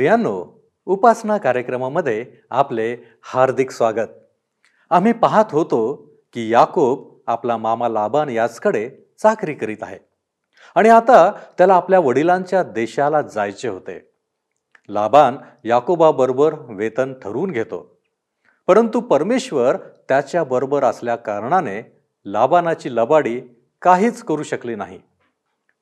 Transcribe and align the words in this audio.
प्रियांनो 0.00 0.64
उपासना 0.86 1.38
कार्यक्रमामध्ये 1.38 2.26
आपले 2.50 2.96
हार्दिक 3.22 3.70
स्वागत. 3.70 4.08
आम्ही 4.90 5.12
पाहत 5.12 5.44
होतो 5.52 5.94
की 6.32 6.52
याकोब 6.52 7.18
आपला 7.26 7.56
मामा 7.56 7.88
लाबान 7.88 8.28
याचकडे 8.28 8.90
चाकरी 9.18 9.54
करीत 9.54 9.76
आहे. 9.82 9.98
आणि 10.74 10.88
आता 10.88 11.30
त्याला 11.30 11.74
आपल्या 11.74 12.00
वडिलांच्या 12.00 12.62
देशाला 12.62 13.22
जायचे 13.22 13.68
होते. 13.68 14.10
लाबान 14.88 15.36
याकोबाबरोबर 15.64 16.54
वेतन 16.54 17.12
ठरवून 17.12 17.50
घेतो. 17.50 17.98
परंतु 18.66 19.00
परमेश्वर 19.00 19.76
त्याच्या 20.08 20.44
बरोबर 20.44 20.84
असल्या 20.84 21.16
कारणाने 21.16 22.02
लाबानाची 22.24 22.96
लबाडी 22.96 23.40
काहीच 23.82 24.22
करू 24.22 24.42
शकली 24.42 24.74
नाही. 24.74 25.00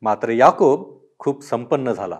मात्र 0.02 0.28
याकोब 0.28 0.98
खूप 1.18 1.42
संपन्न 1.42 1.92
झाला. 1.92 2.18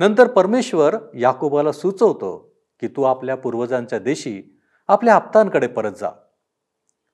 नंतर 0.00 0.26
परमेश्वर 0.26 0.96
याकोबाला 1.18 1.72
सुचवतो 1.72 2.56
की 2.80 2.88
तू 2.88 3.02
आपल्या 3.02 3.34
पूर्वजांच्या 3.34 3.98
देशी 3.98 4.60
आपल्या 4.88 5.14
आप्तांकडे 5.14 5.66
परत 5.66 5.92
जा. 5.92 6.10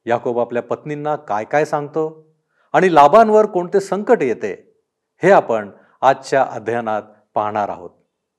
याकोब 0.06 0.38
आपल्या 0.38 0.62
पत्नींना 0.62 1.16
काय 1.16 1.44
काय 1.44 1.64
सांगतो 1.64 2.34
आणि 2.72 2.94
लाभांवर 2.94 3.46
कोणते 3.46 3.80
संकट 3.80 4.22
येते 4.22 4.74
हे 5.22 5.30
आपण 5.30 5.70
आजच्या 6.00 6.42
अध्ययनात 6.42 7.02
पाहणार 7.34 7.68
आहोत. 7.68 7.90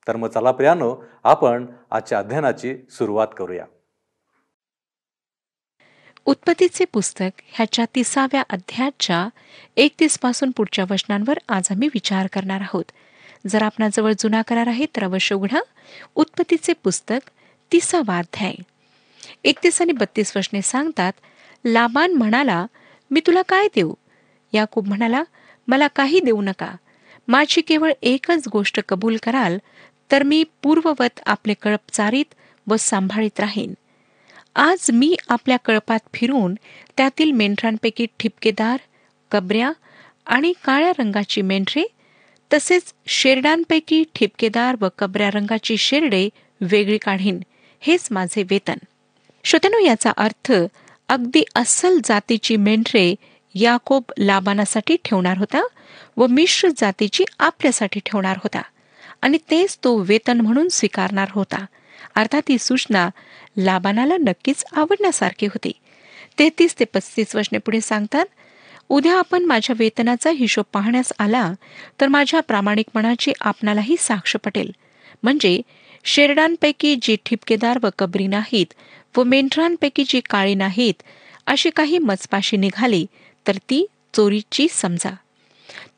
तर 0.08 0.16
मग 0.16 0.30
चला 0.30 0.52
प्रियानो 0.52 0.96
आपण 1.24 1.66
आजच्या 1.92 2.20
अध्ययनाची 2.20 2.78
सुरुवात 2.90 3.28
करूया. 3.38 3.66
उत्पत्तीचे 6.26 6.86
पुस्तक 6.86 7.42
ह्याच्या 7.48 7.86
तिसाव्या 7.96 8.44
अध्यायाच्या 8.50 9.30
एकतीसपासून 9.78 10.52
पुढच्या 10.52 10.86
वचनांवर 10.92 11.38
आज 11.50 11.68
आम्ही 11.72 11.88
विचार 11.88 12.28
करणार 12.34 12.62
आहोत. 12.62 12.86
जर 13.50 13.64
आपणाजवळ 13.64 14.14
जुना 14.20 14.42
करार 14.42 14.68
आहे 14.68 14.86
तर 14.86 15.04
अवश्य 15.04 15.36
उघडा. 15.36 15.60
उत्पत्तीचे 16.16 16.74
पुस्तक 16.74 17.30
तिसावा 17.72 18.18
अध्याय. 18.18 18.54
एकतीस 19.44 19.82
आणि 19.82 19.92
बत्तीस 19.92 20.38
वचने 20.38 20.62
सांगतात 20.62 21.14
लाबान 21.66 22.14
म्हणाला 22.14 22.66
मी 23.12 23.22
तुला 23.28 23.42
काय 23.42 23.68
देऊ? 23.76 23.94
याकूब 24.54 24.88
म्हणाला 24.88 25.24
मला 25.68 25.88
काही 25.88 26.20
देऊ 26.20 26.42
नका. 26.42 26.76
माझी 27.28 27.62
केवळ 27.62 27.92
एकच 28.02 28.48
गोष्ट 28.48 28.80
कबूल 28.90 29.18
कराल 29.24 29.58
तर 30.12 30.24
मी 30.24 30.44
पूर्ववत 30.64 31.20
आपले 31.26 31.54
कळप 31.62 31.80
चारीत 31.92 32.34
व 32.68 32.76
सांभाळीत 32.76 33.40
राहीन. 33.40 33.74
आज 34.56 34.92
मी 34.94 35.16
आपल्या 35.30 35.58
कळपात 35.66 36.00
फिरून 36.14 36.56
त्यातील 36.98 37.32
मेंढरांपैकी 37.32 38.06
ठिपकेदार 38.20 38.78
कबऱ्या 39.32 39.72
आणि 40.26 40.54
काळ्या 40.66 40.92
रंगाची 41.00 41.42
मेंढरे 41.42 41.84
तसेच 42.54 42.94
शेरडांपैकी 43.08 44.04
ठिपकेदार 44.16 44.76
व 44.82 44.88
कबऱ्या 45.00 45.30
रंगाची 45.32 45.78
शेरडे 45.78 46.30
वेगळी 46.62 46.98
काढीन 46.98 47.40
हेच 47.80 48.08
माझे 48.12 48.44
वेतन. 48.50 48.78
श्रोत्यानो 49.44 49.78
याचा 49.78 50.12
अर्थ 50.18 50.52
अगदी 51.10 51.44
अस्सल 51.56 52.00
जातीची 52.06 52.56
मेंढरे 52.56 53.16
याकोब 53.56 54.04
लाबानासाठी 54.18 54.98
ठेवणार 55.06 55.38
होता 55.38 55.68
व 56.18 56.28
मिश्र 56.28 56.70
जातीची 56.78 57.24
आपल्यासाठी 57.40 58.00
ठेवणार 58.06 58.38
होता. 58.38 58.62
आणि 59.22 59.38
तेच 59.38 59.78
तो 59.84 59.98
वेतन 59.98 60.42
म्हणून 60.42 60.70
स्वीकारणार 60.70 61.28
होता. 61.32 61.66
अर्थात 62.16 62.42
ही 62.50 62.58
सूचना 62.58 63.10
लाबानाला 63.58 64.18
नक्कीच 64.18 64.66
आवडण्यासारखी 64.76 65.46
होती. 65.46 65.72
तेहतीस 66.40 66.80
ते 66.80 66.86
पस्तीस 66.86 67.36
वर्षने 67.36 67.58
पुढे 67.58 67.82
सांगतात 67.82 68.26
उद्या 68.90 69.18
आपण 69.20 69.44
माझ्या 69.44 69.76
वेतनाचा 69.80 70.30
हिशोब 70.30 70.66
पाहण्यास 70.74 71.12
आला 71.20 71.52
तर 72.02 72.08
माझ्या 72.08 72.40
प्रामाणिकपणाची 72.40 73.32
आपणालाही 73.42 73.96
साक्ष 74.00 74.36
पटेल. 74.36 74.72
म्हणजे 75.24 75.60
शेरडांपैकी 76.04 76.96
जी 77.02 77.16
ठिपकेदार 77.26 77.80
व 77.84 77.88
कबरी 78.00 78.28
नाहीत 78.28 78.74
व 79.18 79.24
मेंढरांपैकी 79.24 80.04
जी 80.08 80.22
काळी 80.30 80.56
नाहीत 80.56 81.04
अशी 81.46 81.70
काही 81.70 81.98
मचपाशी 81.98 82.58
निघाली 82.58 83.06
तर 83.48 83.56
ती 83.70 83.86
चोरीची 84.14 84.68
समजा. 84.72 85.12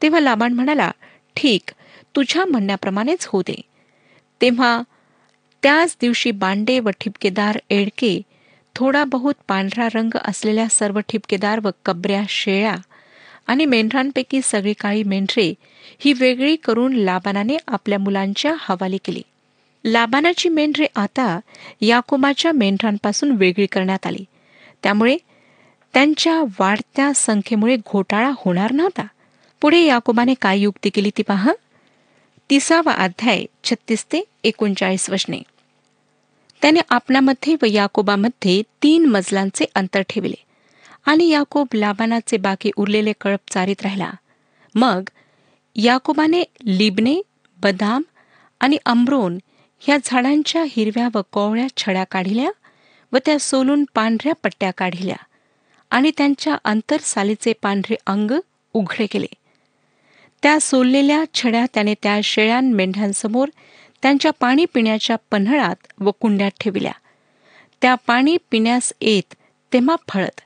तेव्हा 0.01 0.19
लाबाण 0.19 0.53
म्हणाला 0.53 0.91
ठीक 1.35 1.71
तुझ्या 2.15 2.45
म्हणण्याप्रमाणेच 2.45 3.25
होते 3.25 3.61
तेव्हा 4.41 4.81
त्याच 5.63 5.95
दिवशी 6.01 6.31
बांडे 6.31 6.79
व 6.79 6.89
ठिपकेदार 6.89 7.59
एडके 7.69 8.21
थोडा 8.75 9.03
बहुत 9.03 9.33
पांढरा 9.47 9.87
रंग 9.95 10.17
असलेल्या 10.25 10.67
सर्व 10.71 10.99
ठिपकेदार 11.09 11.59
व 11.63 11.69
कबऱ्या 11.85 12.21
शेळ्या 12.29 12.75
आणि 13.47 13.65
मेंढरांपैकी 13.65 14.39
सगळी 14.43 14.73
काळी 14.73 15.03
मेंढरे 15.03 15.53
ही 15.99 16.13
वेगळी 16.13 16.55
करून 16.55 16.93
लाबानाने 16.93 17.57
आपल्या 17.67 17.99
मुलांच्या 17.99 18.55
हवाली 18.59 18.97
केली. 19.05 19.21
लाबानाची 19.85 20.49
मेंढरे 20.49 20.85
आता 20.95 21.39
याकोबाच्या 21.81 22.51
मेंढरांपासून 22.51 23.31
वेगळी 23.31 23.65
करण्यात 23.65 24.05
आली. 24.05 24.25
त्यामुळे 24.83 25.17
त्यांच्या 25.93 26.41
वाढत्या 26.59 27.11
संख्येमुळे 27.15 27.75
घोटाळा 27.75 28.31
होणार 28.37 28.71
नव्हता. 28.71 29.03
पुढे 29.61 29.79
याकोबाने 29.79 30.33
काय 30.41 30.59
युक्ती 30.59 30.89
केली 30.89 31.11
ती 31.17 31.23
पहा. 31.23 31.53
तिसावा 32.49 32.91
अध्याय 32.91 33.45
छत्तीस 33.63 34.05
ते 34.05 34.23
एकोणचाळीस 34.43 35.09
वचने. 35.09 35.41
त्याने 36.61 36.79
आपल्यामध्ये 36.89 37.55
व 37.61 37.65
याकोबामध्ये 37.65 38.61
तीन 38.83 39.05
मजलांचे 39.05 39.65
अंतर 39.75 40.01
ठेवले. 40.09 40.35
आणि 41.05 41.27
याकोब 41.29 41.67
लाबानाचे 41.73 42.37
बाकी 42.37 42.71
उरलेले 42.75 43.13
कळप 43.21 43.39
चारित 43.51 43.81
राहिला. 43.81 44.11
मग 44.75 45.03
याकोबाने 45.75 46.43
लिबने 46.63 47.21
बदाम 47.57 48.01
आणि 48.59 48.77
अम्रोन 48.85 49.37
ह्या 49.79 49.97
झाडांच्या 50.03 50.63
हिरव्या 50.69 51.09
व 51.13 51.21
कोवळ्या 51.31 51.67
छड्या 51.77 52.03
काढिल्या 52.03 52.51
व 53.13 53.17
त्या 53.25 53.39
सोलून 53.39 53.85
पांढऱ्या 53.93 54.33
पट्ट्या 54.43 54.71
काढिल्या 54.71 55.15
आणि 55.89 56.11
त्यांच्या 56.17 56.55
अंतरसालीचे 56.63 57.53
पांढरे 57.61 57.95
अंग 58.07 58.31
उघडे 58.73 59.05
केले. 59.05 59.25
त्या 60.43 60.59
सोललेल्या 60.61 61.23
छड्या 61.33 61.65
त्याने 61.73 61.93
त्या 62.03 62.19
शेळ्यां 62.23 62.63
मेंढ्यांसमोर 62.63 63.49
त्यांच्या 64.01 64.31
पाणी 64.39 64.65
पिण्याच्या 64.73 65.15
पन्हळात 65.31 65.75
व 65.99 66.11
कुंड्यात 66.11 66.51
ठेवल्या. 66.59 66.91
त्या 67.81 67.95
पाणी 67.95 68.37
पिण्यास 68.51 68.93
येत 69.01 69.33
तेव्हा 69.73 69.95
फळत. 70.07 70.41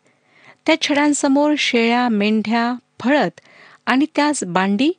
त्या 0.65 0.81
छडांसमोर 0.81 1.53
शेळ्या 1.57 2.09
मेंढ्या 2.09 2.73
फळत 2.99 3.39
आणि 3.85 4.05
त्यास 4.15 4.43
बांडी 4.43 4.91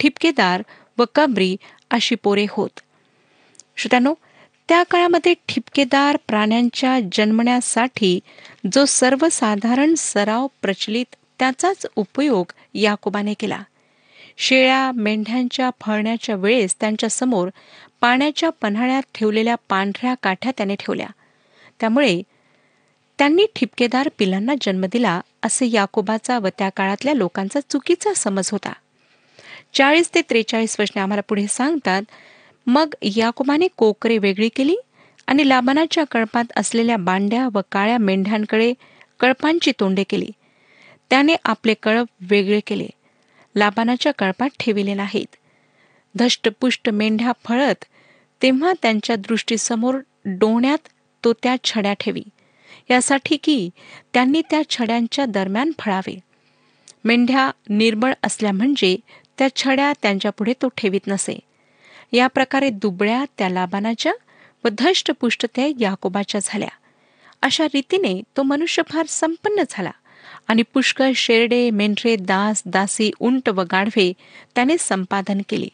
ठिपकेदार 0.00 0.62
व 0.98 1.04
कबरी 1.14 1.56
अशी 1.90 2.14
पोरे 2.14 2.46
होत. 2.50 2.80
श्रोत्यानो 3.76 4.14
त्या 4.68 4.82
काळामध्ये 4.82 5.34
ठिपकेदार 5.48 6.16
प्राण्यांच्या 6.28 6.98
जन्मण्यासाठी 7.12 8.20
जो 8.72 8.84
सर्वसाधारण 8.84 9.94
सराव 9.98 10.46
प्रचलित 10.62 11.14
त्याचाच 11.38 11.86
उपयोग 11.96 12.52
याकोबाने 12.74 13.34
केला. 13.34 13.62
शेळ्या 14.36 14.92
मेंढ्यांच्या 14.92 15.70
फळण्याच्या 15.80 16.34
वेळेस 16.34 16.74
त्यांच्यासमोर 16.80 17.48
पाण्याच्या 18.02 18.50
पन्हाळ्यात 18.50 19.02
ठेवलेल्या 19.14 19.54
पांढऱ्या 19.68 20.14
काठ्या 20.22 20.52
त्याने 20.56 20.74
ठेवल्या. 20.74 21.06
त्यामुळे 21.80 22.22
त्यांनी 23.18 23.46
ठिपकेदार 23.56 24.08
पिलांना 24.18 24.54
जन्म 24.60 24.84
दिला 24.92 25.20
असे 25.42 25.70
याकोबाचा 25.70 26.38
व 26.38 26.48
त्या 26.58 26.68
काळातल्या 26.68 27.14
लोकांचा 27.14 27.60
चुकीचा 27.70 28.14
समज 28.14 28.48
होता. 28.52 28.72
चाळीस 29.74 30.14
ते 30.14 30.20
त्रेचाळीस 30.22 30.76
वर्षने 30.78 31.00
आम्हाला 31.00 31.22
पुढे 31.28 31.46
सांगतात 31.46 32.02
मग 32.66 32.94
याकोबाने 33.02 33.68
कोकरे 33.76 34.18
वेगळी 34.18 34.48
केली 34.48 34.76
आणि 35.26 35.48
लाबानाच्या 35.48 36.04
कळपात 36.10 36.44
असलेल्या 36.56 36.96
बांड्या 36.96 37.48
व 37.52 37.60
काळ्या 37.72 37.98
मेंढ्यांकडे 37.98 38.74
कळपांची 39.20 39.72
तोंडे 39.80 40.04
केली. 40.04 40.30
त्याने 41.10 41.36
आपले 41.44 41.74
कळप 41.74 42.06
वेगळे 42.20 42.60
केले. 42.60 42.88
लाबानाच्या 43.56 44.12
कळपात 44.18 44.48
ठेविले 44.60 44.94
नाहीत. 44.94 45.36
धष्टपुष्ट 46.14 46.88
मेंढ्या 46.88 47.32
फळत 47.44 47.84
तेव्हा 48.42 48.72
त्यांच्या 48.82 49.16
दृष्टीसमोर 49.16 49.98
डोण्यात 50.24 50.88
तो 51.24 51.32
त्या 51.32 51.56
छड्या 51.64 51.92
ठेवी. 51.92 52.22
यासाठी 52.90 53.36
की 53.36 53.70
त्यांनी 54.14 54.42
त्या 54.50 54.62
छड्यांच्या 54.70 55.24
दरम्यान 55.24 55.70
फळावे. 55.78 56.18
मेंढ्या 57.04 57.50
निर्बळ 57.68 58.12
असल्या 58.22 58.52
म्हणजे 58.52 58.96
त्या 59.38 59.48
छड्या 59.56 59.92
त्यांच्यापुढे 60.02 60.52
तो 60.62 60.68
ठेवीत 60.76 61.00
नसे. 61.06 61.38
या 62.12 62.26
प्रकारे 62.26 62.70
दुबळ्या 62.70 63.24
त्या 63.38 63.48
लाबानाच्या 63.48 64.12
व 64.64 64.68
धष्टपुष्ट 64.78 65.46
त्या 65.54 65.66
याकोबाच्या 65.80 66.40
झाल्या. 66.44 66.68
अशा 67.42 67.64
रीतीने 67.64 68.22
तो 68.36 68.42
मनुष्य 68.42 68.82
फार 68.88 69.06
संपन्न 69.08 69.62
झाला 69.70 69.90
आणि 70.48 70.62
पुष्कळ 70.62 71.12
शेरडे 71.16 71.70
मेंढरे 71.70 72.16
दास 72.16 72.62
दासी 72.66 73.10
उंट 73.20 73.48
व 73.48 73.60
गाढवे 73.60 74.12
त्याने 74.54 74.76
संपादन 74.78 75.40
केले. 75.48 75.68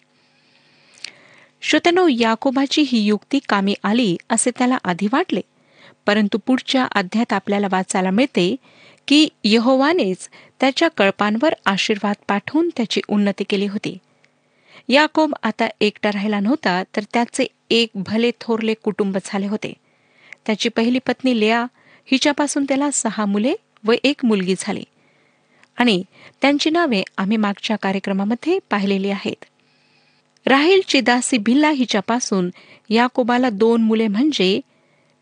श्रोत्यानो 1.61 2.09
याकोबाची 2.09 2.83
ही 2.83 2.99
युक्ती 2.99 3.39
कामी 3.49 3.75
आली 3.85 4.17
असे 4.31 4.51
त्याला 4.51 4.79
आधी 4.85 5.09
वाटले. 5.13 5.41
परंतु 6.07 6.39
पुढच्या 6.47 6.85
अध्यात 6.85 7.33
आपल्याला 7.33 7.67
वाचायला 7.73 8.11
मिळते 8.11 8.57
की 9.09 9.29
यहोवानेच 9.45 10.31
त्याच्या 10.61 10.89
कळपांवर 10.89 11.55
आशीर्वाद 11.67 12.17
पाठवून 12.29 12.71
त्याची 12.77 13.01
उन्नती 13.09 13.45
केली 13.45 13.67
होती. 13.67 13.99
याकोब 14.89 15.35
आता 15.43 15.69
एकटा 15.81 16.11
राहिला 16.15 16.41
नव्हता 16.41 16.83
तर 16.97 17.03
त्याचे 17.13 17.47
एक 17.71 17.89
भले 17.95 18.31
थोरले 18.41 18.75
कुटुंब 18.75 19.19
झाले 19.25 19.47
होते. 19.47 19.73
त्याची 20.47 20.69
पहिली 20.69 20.99
पत्नी 20.99 21.41
लेआ 21.41 21.65
हिच्यापासून 22.05 22.65
त्याला 22.65 22.91
सहा 22.91 23.25
मुले 23.25 23.55
व 23.85 23.93
एक 24.05 24.25
मुलगी 24.25 24.55
झाली. 24.59 24.85
आणि 25.77 26.03
त्यांची 26.41 26.71
नावे 26.71 27.03
आम्ही 27.19 27.37
मागच्या 27.37 27.77
कार्यक्रमामध्ये 27.77 28.59
पाहिलेली 28.71 29.11
आहेत. 29.11 29.45
राहिलची 30.47 31.01
दासी 31.01 31.39
भिल्ला 31.39 31.71
हिच्यापासून 31.71 32.51
याकोबाला 32.91 33.51
दोन 33.51 33.83
मुले 33.83 34.07
म्हणजे 34.09 34.61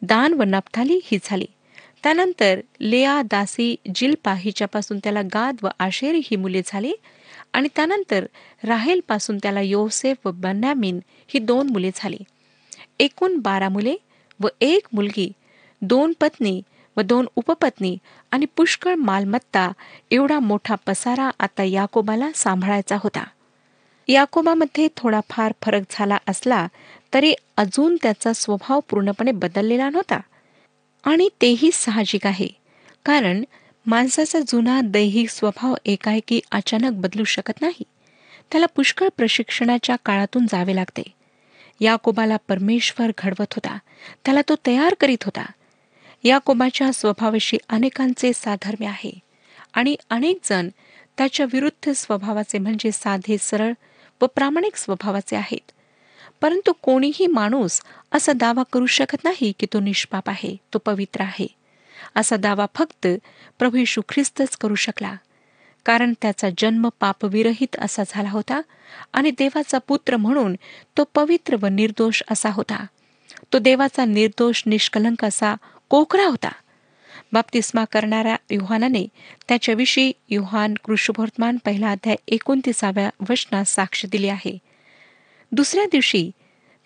दान 0.02 0.32
व 0.32 0.42
नपथाली 0.42 1.00
ही 1.04 1.18
झाली. 1.24 1.46
त्यानंतर 2.02 2.60
लेया 2.80 3.22
दासी 3.22 3.74
जिल्पा 3.94 4.34
हिच्यापासून 4.34 4.98
त्याला 4.98 5.22
गाद 5.22 5.56
व 5.62 5.68
आशेरी 5.78 6.20
ही 6.24 6.36
मुले 6.36 6.62
झाली 6.66 6.92
आणि 7.52 7.68
त्यानंतर 7.76 8.24
राहेलपासून 8.64 9.38
त्याला 9.38 9.60
योसेफ 9.60 10.26
व 10.26 10.30
बन्यामीन 10.34 11.00
ही 11.28 11.38
दोन 11.38 11.70
मुले 11.70 11.90
झाली. 11.94 12.18
एकूण 12.98 13.38
बारा 13.38 13.68
मुले 13.68 13.94
व 14.40 14.46
एक 14.60 14.86
मुलगी 14.92 15.30
दोन 15.82 16.12
पत्नी 16.20 16.60
व 16.96 17.00
दोन 17.00 17.26
उपपत्नी 17.36 17.96
आणि 18.30 18.46
पुष्कळ 18.56 18.94
मालमत्ता 18.94 19.70
एवढा 20.10 20.38
मोठा 20.38 20.74
पसारा 20.86 21.30
आता 21.38 21.62
याकोबाला 21.62 22.30
सांभाळायचा 22.34 22.96
होता. 23.00 23.24
याकोबामध्ये 24.08 24.88
थोडाफार 24.96 25.52
फरक 25.62 25.82
झाला 25.90 26.18
असला 26.28 26.68
तरी 27.14 27.34
अजून 27.56 27.96
त्याचा 28.02 28.32
स्वभाव 28.32 28.80
पूर्णपणे 28.80 29.30
बदललेला 29.30 29.90
नव्हता. 29.90 30.20
आणि 31.04 31.28
तेही 31.40 31.70
साहजिक 31.72 32.26
आहे 32.26 32.48
कारण 33.04 33.44
माणसाचा 33.86 34.38
जुना 34.40 34.80
दैहिक 34.84 35.30
स्वभाव 35.30 35.74
एकाएकी 35.84 36.40
अचानक 36.50 36.92
बदलू 36.92 37.24
शकत 37.24 37.52
नाही. 37.60 37.82
त्याला 38.52 38.66
पुष्कळ 38.66 39.08
प्रशिक्षणाच्या 39.16 39.96
काळातून 40.04 40.46
जावे 40.46 40.74
लागते. 40.74 41.02
याकोबाला 41.80 42.36
परमेश्वर 42.48 43.10
घडवत 43.18 43.52
होता. 43.52 43.78
त्याला 44.24 44.40
तो 44.48 44.54
तयार 44.66 44.94
करीत 45.00 45.24
होता. 45.24 45.46
याकोबाच्या 46.24 46.92
स्वभावाशी 46.92 47.56
अनेकांचे 47.68 48.32
साधर्म्य 48.34 48.86
आहे. 48.86 49.18
आणि 49.74 49.96
अनेक 50.10 50.38
जण 50.44 50.68
त्याच्या 51.18 51.46
विरुद्ध 51.52 51.92
स्वभावाचे 51.92 52.58
म्हणजे 52.58 52.92
साधे 52.92 53.36
सरळ 53.40 53.72
व 54.22 54.26
प्रामाणिक 54.26 54.76
स्वभावाचे 54.76 55.36
आहेत. 55.36 55.72
परंतु 56.40 56.72
कोणीही 56.72 57.26
माणूस 57.26 57.80
असा 58.12 58.32
दावा 58.32 58.62
करू 58.72 58.86
शकत 58.86 59.24
नाही 59.24 59.52
की 59.58 59.66
तो 59.72 59.80
निष्पाप 59.80 60.28
आहे 60.28 60.56
तो 60.74 60.78
पवित्र 60.78 61.20
आहे. 61.20 61.46
असा 62.14 62.36
दावा 62.36 62.66
फक्त 62.74 63.06
प्रभू 63.58 63.76
येशू 63.76 64.00
ख्रिस्तच 64.08 64.56
करू 64.56 64.74
शकला. 64.74 65.14
कारण 65.84 66.12
त्याचा 66.22 66.48
जन्म 66.58 66.88
पापविरहित 67.00 67.76
असा 67.78 68.02
झाला 68.08 68.30
होता 68.30 68.60
आणि 69.12 69.30
देवाचा 69.30 69.78
पुत्र 69.78 70.16
म्हणून 70.16 70.54
तो 70.96 71.04
पवित्र 71.14 71.56
व 71.62 71.66
निर्दोष 71.66 72.22
असा 72.30 72.50
होता. 72.50 72.86
तो 73.52 73.58
देवाचा 73.58 74.04
निर्दोष 74.04 74.62
निष्कलंक 74.66 75.24
असा 75.24 75.54
कोकरा 75.88 76.26
होता. 76.26 76.52
बाप्तिस्मा 77.32 77.84
करणाऱ्या 77.84 78.36
युहानाने 78.50 79.06
त्याच्याविषयी 79.48 80.12
युहान 80.28 80.74
कृष्णवर्तमान 80.84 81.56
पहिला 81.64 81.90
अध्याय 81.90 82.16
एकोणतीसाव्या 82.28 83.10
वचनात 83.30 83.64
साक्ष 83.64 84.06
दिली 84.06 84.28
आहे. 84.28 84.58
दुसऱ्या 85.52 85.84
दिवशी 85.84 86.30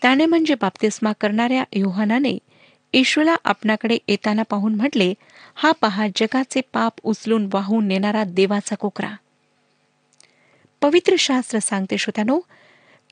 त्याने 0.03 0.27
म्हणजे 0.27 0.55
बाप्तिस्मा 0.55 1.13
करणाऱ्या 1.21 1.65
युहानाने 1.73 2.39
येशूला 2.93 3.37
आपणाकडे 3.45 3.99
येताना 4.09 4.43
पाहून 4.43 4.75
म्हटले 4.75 5.15
हा 5.55 5.73
पहा 5.73 6.07
जगाचे 6.17 6.61
पाप 6.73 6.93
उचलून 7.03 7.49
वाहून 7.53 7.87
नेणारा 7.87 8.25
देवाचा 8.25 8.77
कोकरा. 8.77 9.15
पवित्र 10.81 11.15
शास्त्र 11.19 11.59
सांगते 11.59 11.99
श्रोत्यानो 11.99 12.41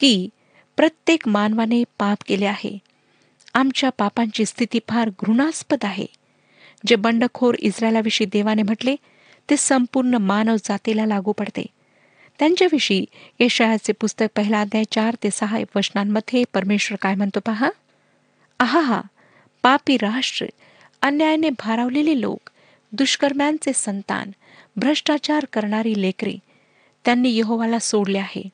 की 0.01 0.29
प्रत्येक 0.77 1.29
मानवाने 1.29 1.85
पाप 1.99 2.19
केले 2.27 2.47
आहे. 2.47 2.79
आमच्या 3.55 3.91
पापांची 3.91 4.45
स्थिती 4.45 4.79
फार 4.89 5.09
घृणास्पद 5.09 5.79
आहे. 5.83 6.07
जे 6.87 6.97
बंडखोर 6.97 7.55
इस्रायलाविषयी 7.59 8.27
देवाने 8.33 8.63
म्हटले 8.63 8.97
ते 9.51 9.57
संपूर्ण 9.57 10.15
मानव 10.15 10.57
जातीला 10.57 11.07
लागू 11.07 11.33
पडते. 11.33 11.67
त्यांच्याविषयी 12.39 13.05
यशयाचे 13.41 13.93
पुस्तक 13.93 14.27
पहिला 14.37 14.61
अध्याय 14.61 14.85
चार 14.91 15.17
ते 15.23 15.31
सहा 15.31 15.59
वचनांमध्ये 15.77 16.45
परमेश्वर 16.53 16.97
काय 17.03 17.15
म्हणतो 17.15 17.41
पहा? 17.41 17.71
आहा 18.59 18.81
हा 18.81 19.01
पापी 19.63 19.97
राष्ट्र 19.97 20.47
अन्यायाने 21.03 21.51
भारावलेले 21.51 22.21
लोक 22.21 22.51
दुष्कर्म्यांचे 22.93 23.73
संतान 23.75 24.31
भ्रष्टाचार 24.77 25.47
करणारी 25.53 26.03
लेकरे 26.03 26.35
त्यांनी 27.05 27.31
यहोवाला 27.31 27.79
सोडले 27.79 28.19
आहे. 28.19 28.49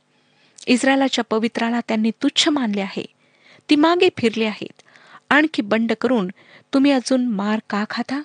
इस्रायलाच्या 0.66 1.24
पवित्राला 1.24 1.80
त्यांनी 1.80 2.10
तुच्छ 2.10 2.48
मानले 2.48 2.80
आहे. 2.80 3.04
ती 3.70 3.76
मागे 3.76 4.08
फिरले 4.16 4.44
आहेत. 4.44 4.82
आणखी 5.30 5.62
बंड 5.62 5.92
करून 6.00 6.30
तुम्ही 6.74 6.90
अजून 6.90 7.26
मार 7.26 7.60
का 7.70 7.84
खाता? 7.90 8.22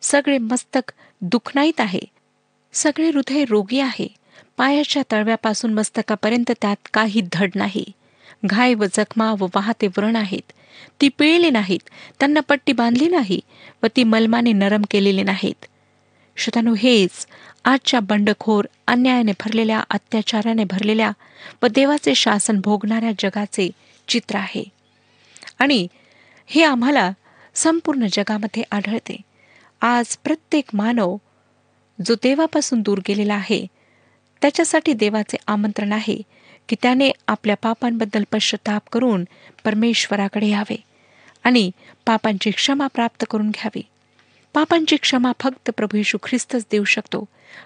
सगळे 0.00 0.38
मस्तक 0.38 0.92
दुखणाईत 1.20 1.80
आहे. 1.80 2.00
सगळे 2.72 3.10
हृदय 3.10 3.44
रोगी 3.44 3.80
आहे. 3.80 4.08
पायाच्या 4.56 5.02
तळव्यापासून 5.12 5.74
मस्तकापर्यंत 5.74 6.52
त्यात 6.62 6.76
काही 6.94 7.22
धड 7.32 7.50
नाही. 7.54 7.84
घाय 8.46 8.74
व 8.74 8.84
जखमा 8.84 9.34
व 9.38 9.46
वाहते 9.54 9.86
व्रण 9.86 10.16
आहेत. 10.16 10.52
ती 11.00 11.08
पिळली 11.08 11.50
नाहीत. 11.50 11.78
त्यांना 12.20 12.40
पट्टी 12.40 12.72
बांधली 12.72 13.08
नाही 13.08 13.40
व 13.82 13.86
ती 13.96 14.04
मलमाने 14.04 14.52
नरम 14.52 14.82
केलेली 14.90 15.22
नाहीत. 15.22 15.66
श्रोतानु 16.36 16.74
हेच 16.74 17.26
आजच्या 17.64 18.00
बंडखोर 18.00 18.64
अन्यायाने 18.86 19.32
भरलेल्या 19.32 19.80
अत्याचाराने 19.90 20.64
भरलेल्या 20.64 21.10
व 21.62 21.66
देवाचे 21.66 22.14
शासन 22.14 22.60
भोगणाऱ्या 22.60 23.12
जगाचे 23.18 23.70
चित्र 24.08 24.36
आहे. 24.36 24.64
आणि 25.58 25.86
हे 26.46 26.64
आम्हाला 26.64 27.12
संपूर्ण 27.54 28.06
जगामध्ये 28.12 28.62
आढळते. 28.72 29.16
आज 29.80 30.16
प्रत्येक 30.16 30.64
मानव 30.72 31.16
जो 32.06 32.14
देवापासून 32.14 32.80
दूर 32.82 32.98
गेलेला 33.08 33.34
आहे 33.34 33.66
त्याच्यासाठी 34.42 34.92
देवाचे 34.92 35.36
आमंत्रण 35.46 35.92
आहे 35.92 36.22
की 36.68 36.76
त्याने 36.82 37.10
आपल्या 37.28 37.56
पापांबद्दल 37.56 38.24
पश्चाताप 38.32 38.82
करून 38.92 39.24
परमेश्वराकडे 39.64 40.46
यावे 40.46 40.76
आणि 41.44 41.70
पापांची 42.06 42.50
क्षमा 42.50 42.86
प्राप्त 42.86 43.24
करून 43.30 43.50
घ्यावी. 43.50 43.82
पापांची 44.54 44.96
क्षमा 44.96 45.32
फक्त 45.40 45.70
प्रभू 45.76 45.96
यशू 45.96 46.18
ख्रिस्तच 46.22 46.66
देऊ 46.70 46.84
शकतो 46.84 47.24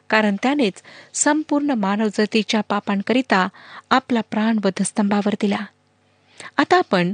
कारण 0.09 0.37
त्यानेच 0.43 0.83
संपूर्ण 1.15 1.71
मानवजातीच्या 1.71 2.61
पापांकरिता 2.61 3.49
आपला 3.91 4.21
प्राण 4.21 4.59
वधस्तंभावर 4.65 5.35
दिला. 5.41 5.65
आता 6.57 6.79
आपण 6.79 7.13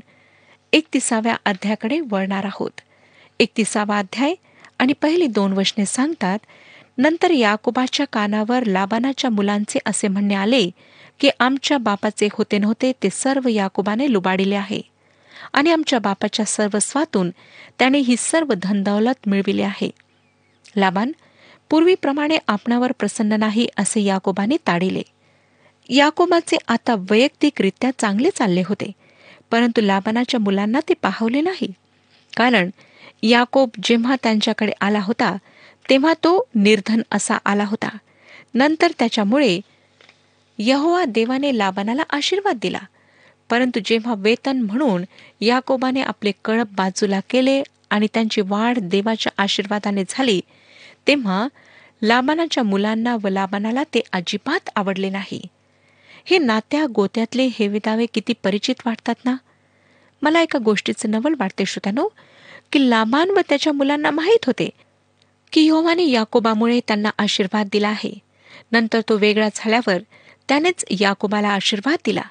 एकतिसाव्या 0.75 1.37
अध्यायाकडे 1.45 2.01
वळणार 2.11 2.45
आहोत. 2.45 2.71
एकतिसावा 3.41 3.99
अध्याय 3.99 4.35
आणि 4.79 4.93
पहिली 4.93 5.27
दोन 5.27 5.53
वचने 5.53 5.87
सांगतात 5.87 6.39
नंतर 6.99 7.31
याकोबाच्या 7.31 8.07
कानावर 8.13 8.65
लाबानाच्या 8.65 9.31
मुलांचे 9.31 9.79
असे 9.87 10.09
म्हणणे 10.09 10.35
आले 10.35 10.71
की 11.21 11.31
आमच्या 11.41 11.79
बापाचे 11.79 12.29
होते 12.33 12.59
नव्हते 12.59 12.93
ते 13.03 13.09
सर्व 13.13 13.49
याकोबाने 13.49 14.13
लुबाडिले 14.13 14.55
आहे. 14.55 14.81
आणि 15.53 15.71
आमच्या 15.71 15.99
बापाच्या 15.99 16.45
सर्वस्वातून 16.45 17.31
त्याने 17.79 17.99
ही 17.99 18.15
सर्व 18.19 18.53
धनदौलत 18.63 19.29
मिळविली 19.29 19.63
आहे. 19.63 19.91
लाबान 20.77 21.13
पूर्वीप्रमाणे 21.71 22.39
आपणावर 22.49 22.93
प्रसन्न 22.93 23.33
नाही 23.33 23.69
असे 23.77 24.01
याकोबाने 24.01 24.57
ताडिले. 24.57 25.03
याकोबाचे 25.89 26.57
आता 26.69 26.95
वैयक्तिकरित्या 27.11 27.91
चांगले 27.99 28.31
चालले 28.31 28.63
होते. 28.67 28.93
परंतु 29.51 29.81
लाबानाच्या 29.81 30.41
मुलांना 30.41 30.81
ते 30.89 30.95
पाहवले 30.95 31.41
नाही. 31.41 31.73
कारण 32.37 32.71
याकोब 33.23 33.71
जेव्हा 33.85 34.17
त्यांच्याकडे 34.23 34.73
आला 34.81 35.01
होता 35.01 35.37
तेव्हा 35.91 36.13
तो 36.13 36.49
निर्धन 36.55 37.03
असा 37.13 37.39
आला 37.45 37.65
होता. 37.65 37.89
नंतर 38.55 38.93
त्याच्यामुळे 38.99 39.61
यहोवा 40.59 41.05
देवाने 41.05 41.59
लाबानाला 41.59 42.03
आशीर्वाद 42.11 42.59
दिला. 42.63 42.79
परंतु 43.51 43.81
जेव्हा 43.85 44.15
वेतन 44.19 44.61
म्हणून 44.61 45.05
याकोबाने 45.41 46.03
आपले 46.03 46.33
कळप 46.45 46.67
बाजूला 46.73 47.21
केले 47.31 47.63
आणि 47.91 48.07
त्यांची 48.15 48.41
वाढ 48.41 48.79
देवाच्या 48.79 49.33
आशीर्वादाने 49.43 50.05
झाली 50.09 50.41
तेव्हा 51.07 51.49
लाबानाच्या 52.03 52.63
मुलांना 52.63 53.17
व 53.23 53.29
लाबानाला 53.29 53.83
ते 53.95 54.01
अजिबात 54.13 54.71
आवडले 54.77 55.11
नाही. 55.11 55.43
हे 56.27 56.39
नात्या 56.39 56.87
गोत्यातले 56.95 57.49
हे 57.55 57.69
विदावे 57.69 58.07
किती 58.07 58.33
परिचित 58.43 58.75
वाटतात 58.87 59.15
ना? 59.25 59.37
मला 60.23 60.41
एका 60.41 60.59
गोष्टीचं 60.59 61.11
नवल 61.11 61.35
वाटते 61.39 61.65
श्रोत्यानो. 61.65 62.09
की 62.73 62.91
लाबान 62.91 63.31
व 63.31 63.41
त्याच्या 63.49 63.73
मुलांना 63.73 64.11
माहीत 64.11 64.47
होते 64.47 64.71
की 65.53 65.61
योवाने 65.61 66.05
याकोबामुळे 66.11 66.81
त्यांना 66.81 67.11
आशीर्वाद 67.19 67.69
दिला 67.73 67.89
आहे. 67.89 68.15
नंतर 68.73 69.01
तो 69.09 69.17
वेगळा 69.17 69.49
झाल्यावर 69.55 69.99
त्यानेच 70.49 70.85
याकोबाला 70.91 71.49
आशीर्वाद 71.49 71.99
दिला 72.07 72.23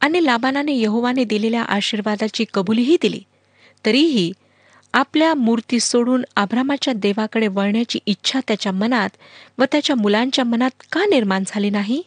आणि 0.00 0.24
लाबानाने 0.24 0.72
यहोवाने 0.72 1.24
दिलेल्या 1.24 1.62
आशीर्वादाची 1.62 2.44
कबुलीही 2.54 2.96
दिली. 3.02 3.20
तरीही 3.86 4.32
आपल्या 4.92 5.34
मूर्ती 5.34 5.80
सोडून 5.80 6.24
आभ्रामाच्या 6.36 6.94
देवाकडे 6.96 7.46
वळण्याची 7.46 7.98
इच्छा 8.06 8.40
त्याच्या 8.48 8.72
मनात 8.72 9.10
व 9.58 9.64
त्याच्या 9.64 9.96
मुलांच्या 9.96 10.44
मनात 10.44 10.70
का 10.92 11.04
निर्माण 11.06 11.44
झाली 11.46 11.70
नाही? 11.70 12.02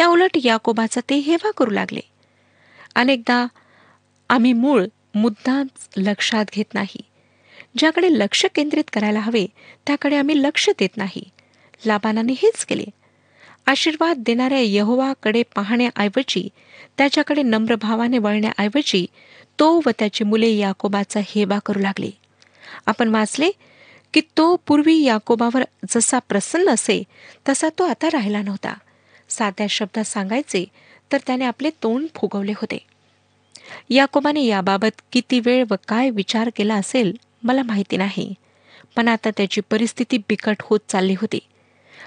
त्या 0.00 0.08
उलट 0.08 0.38
याकोबाचा 0.44 1.00
ते 1.10 1.14
हेवा 1.14 1.50
करू 1.56 1.70
लागले. 1.70 2.00
अनेकदा 2.94 3.46
आम्ही 4.28 4.52
मूळ 4.52 4.84
मुद्दाम 5.14 5.66
लक्षात 5.96 6.44
घेत 6.52 6.74
नाही. 6.74 7.00
ज्याकडे 7.78 8.08
लक्ष 8.10 8.46
केंद्रित 8.54 8.84
करायला 8.92 9.20
हवे 9.20 9.46
त्याकडे 9.86 10.16
आम्ही 10.16 10.42
लक्ष 10.42 10.70
देत 10.78 10.96
नाही. 10.96 11.22
लाबानाने 11.86 12.32
हेच 12.32 12.64
केले. 12.64 12.84
आशीर्वाद 13.66 14.16
देणाऱ्या 14.18 14.58
यहोवाकडे 14.58 15.42
पाहण्याऐवजी 15.42 16.48
त्याच्याकडे 16.98 17.42
नम्र 17.42 17.74
भावाने 17.74 18.18
वळण्याऐवजी 18.18 19.06
तो 19.58 19.80
व 19.86 19.90
त्याची 19.98 20.24
मुले 20.24 20.50
याकोबाचा 20.50 21.20
हेवा 21.26 21.58
करू 21.66 21.78
लागले. 21.78 22.10
आपण 22.86 23.08
वाचले 23.08 23.50
की 24.14 24.20
तो 24.20 24.56
पूर्वी 24.66 25.02
याकोबावर 25.02 25.62
जसा 25.90 26.18
प्रसन्न 26.18 26.68
असे 26.68 27.02
तसा 27.48 27.68
तो 27.78 27.84
आता 27.84 28.08
राहिला 28.12 28.42
नव्हता. 28.42 28.74
साध्या 29.30 29.66
शब्दात 29.66 30.04
सांगायचे 30.04 30.64
तर 31.12 31.18
त्याने 31.26 31.44
आपले 31.44 31.70
तोंड 31.70 32.06
फुगवले 32.14 32.52
होते. 32.52 32.78
याकोबाने 33.90 34.44
याबाबत 34.44 35.00
किती 35.12 35.40
वेळ 35.40 35.64
व 35.70 35.74
काय 35.88 36.10
विचार 36.10 36.50
केला 36.56 36.74
असेल 36.74 37.16
मला 37.42 37.62
माहिती 37.62 37.96
नाही. 37.96 38.34
पण 38.96 39.08
आता 39.08 39.30
त्याची 39.30 39.60
परिस्थिती 39.60 40.18
बिकट 40.18 40.56
होत 40.60 40.80
चालली 40.88 41.14
होती. 41.14 41.38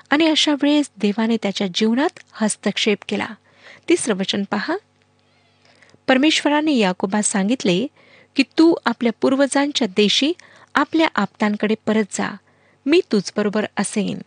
आणि 0.09 0.27
अशा 0.27 0.51
वेळेस 0.51 0.91
देवाने 0.97 1.37
त्याच्या 1.37 1.67
जीवनात 1.75 2.19
हस्तक्षेप 2.31 2.97
केला. 3.09 3.27
तिसरं 3.89 4.15
वचन 4.15 4.43
पहा. 4.51 4.77
परमेश्वराने 6.07 6.75
याकोबास 6.75 7.27
सांगितले 7.27 7.87
की 8.35 8.43
तू 8.57 8.75
आपल्या 8.85 9.11
पूर्वजांच्या 9.21 9.87
देशी 9.87 10.33
आपल्या 10.75 11.07
आपतांकडे 11.15 11.75
परत 11.85 12.03
जा. 12.11 12.35
मी 12.85 13.01
तुझबरोबर 13.11 13.65
असेन. 13.77 14.17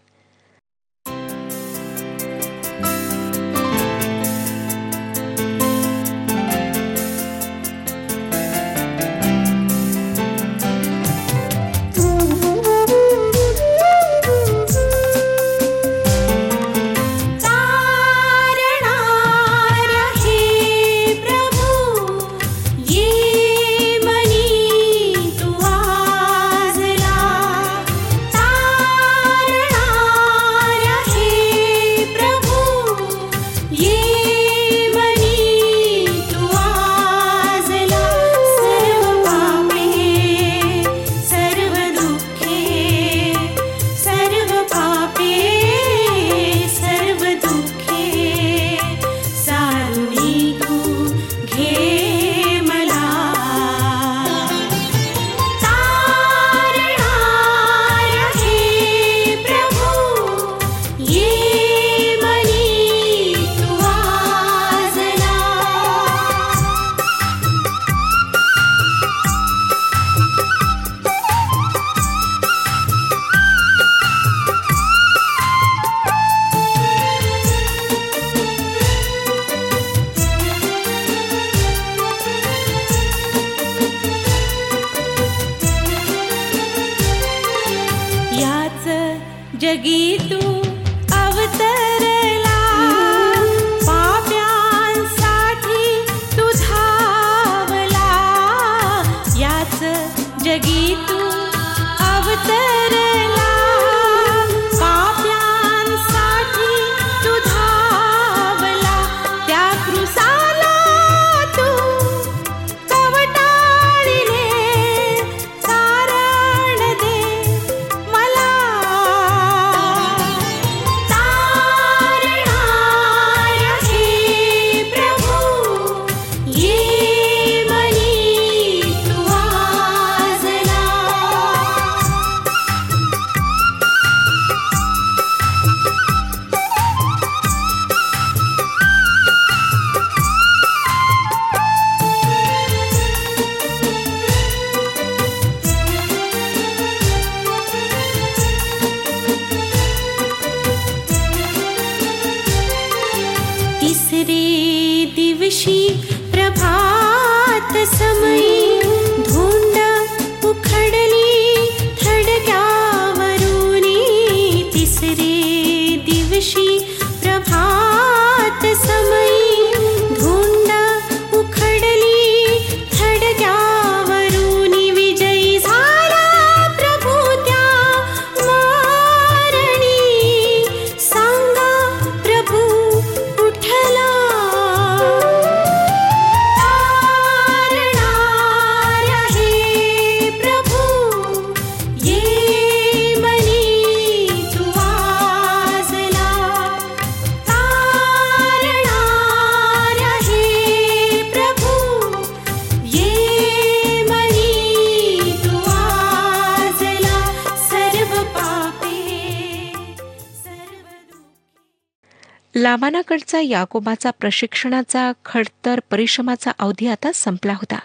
लाबानाकडचा 212.86 213.40
याकोबाचा 213.40 214.10
प्रशिक्षणाचा 214.10 215.12
खडतर 215.24 215.80
परिश्रमाचा 215.90 216.50
अवधी 216.58 216.86
आता 216.86 217.12
संपला 217.14 217.52
होता. 217.52 217.78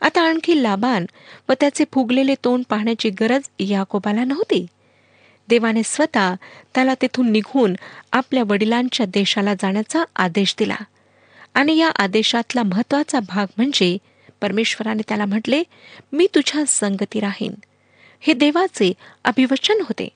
आता 0.00 0.22
आणखी 0.22 0.62
लाबान 0.62 1.06
व 1.48 1.52
त्याचे 1.60 1.84
फुगलेले 1.92 2.34
तोंड 2.44 2.64
पाहण्याची 2.68 3.10
गरज 3.10 3.48
याकोबाला 3.58 4.24
नव्हती. 4.24 4.66
देवाने 5.48 5.82
स्वतः 5.84 6.34
त्याला 6.74 6.94
तेथून 7.02 7.30
निघून 7.30 7.74
आपल्या 8.12 8.42
वडिलांच्या 8.46 9.06
देशाला 9.06 9.54
जाण्याचा 9.54 10.04
आदेश 10.16 10.54
दिला. 10.58 10.76
आणि 11.54 11.76
या 11.76 11.88
आदेशातला 11.88 12.62
महत्त्वाचा 12.62 13.20
भाग 13.20 13.46
म्हणजे 13.56 13.98
परमेश्वराने 14.40 15.02
त्याला 15.08 15.24
म्हटले 15.24 15.62
मी 16.12 16.26
तुझ्या 16.34 16.64
संगती 16.66 17.20
राहीन. 17.20 17.54
हे 18.20 18.32
देवाचे 18.32 18.92
अभिवचन 19.24 19.80
होते. 19.80 20.08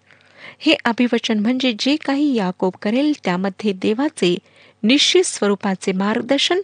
हे 0.58 0.74
अभिवचन 0.84 1.38
म्हणजे 1.38 1.74
जे 1.78 1.96
काही 1.96 2.34
याकोब 2.34 2.72
करेल 2.82 3.12
त्यामध्ये 3.24 3.72
देवाचे 3.72 4.38
निश्चित 4.82 5.24
स्वरूपाचे 5.24 5.92
मार्गदर्शन 5.92 6.60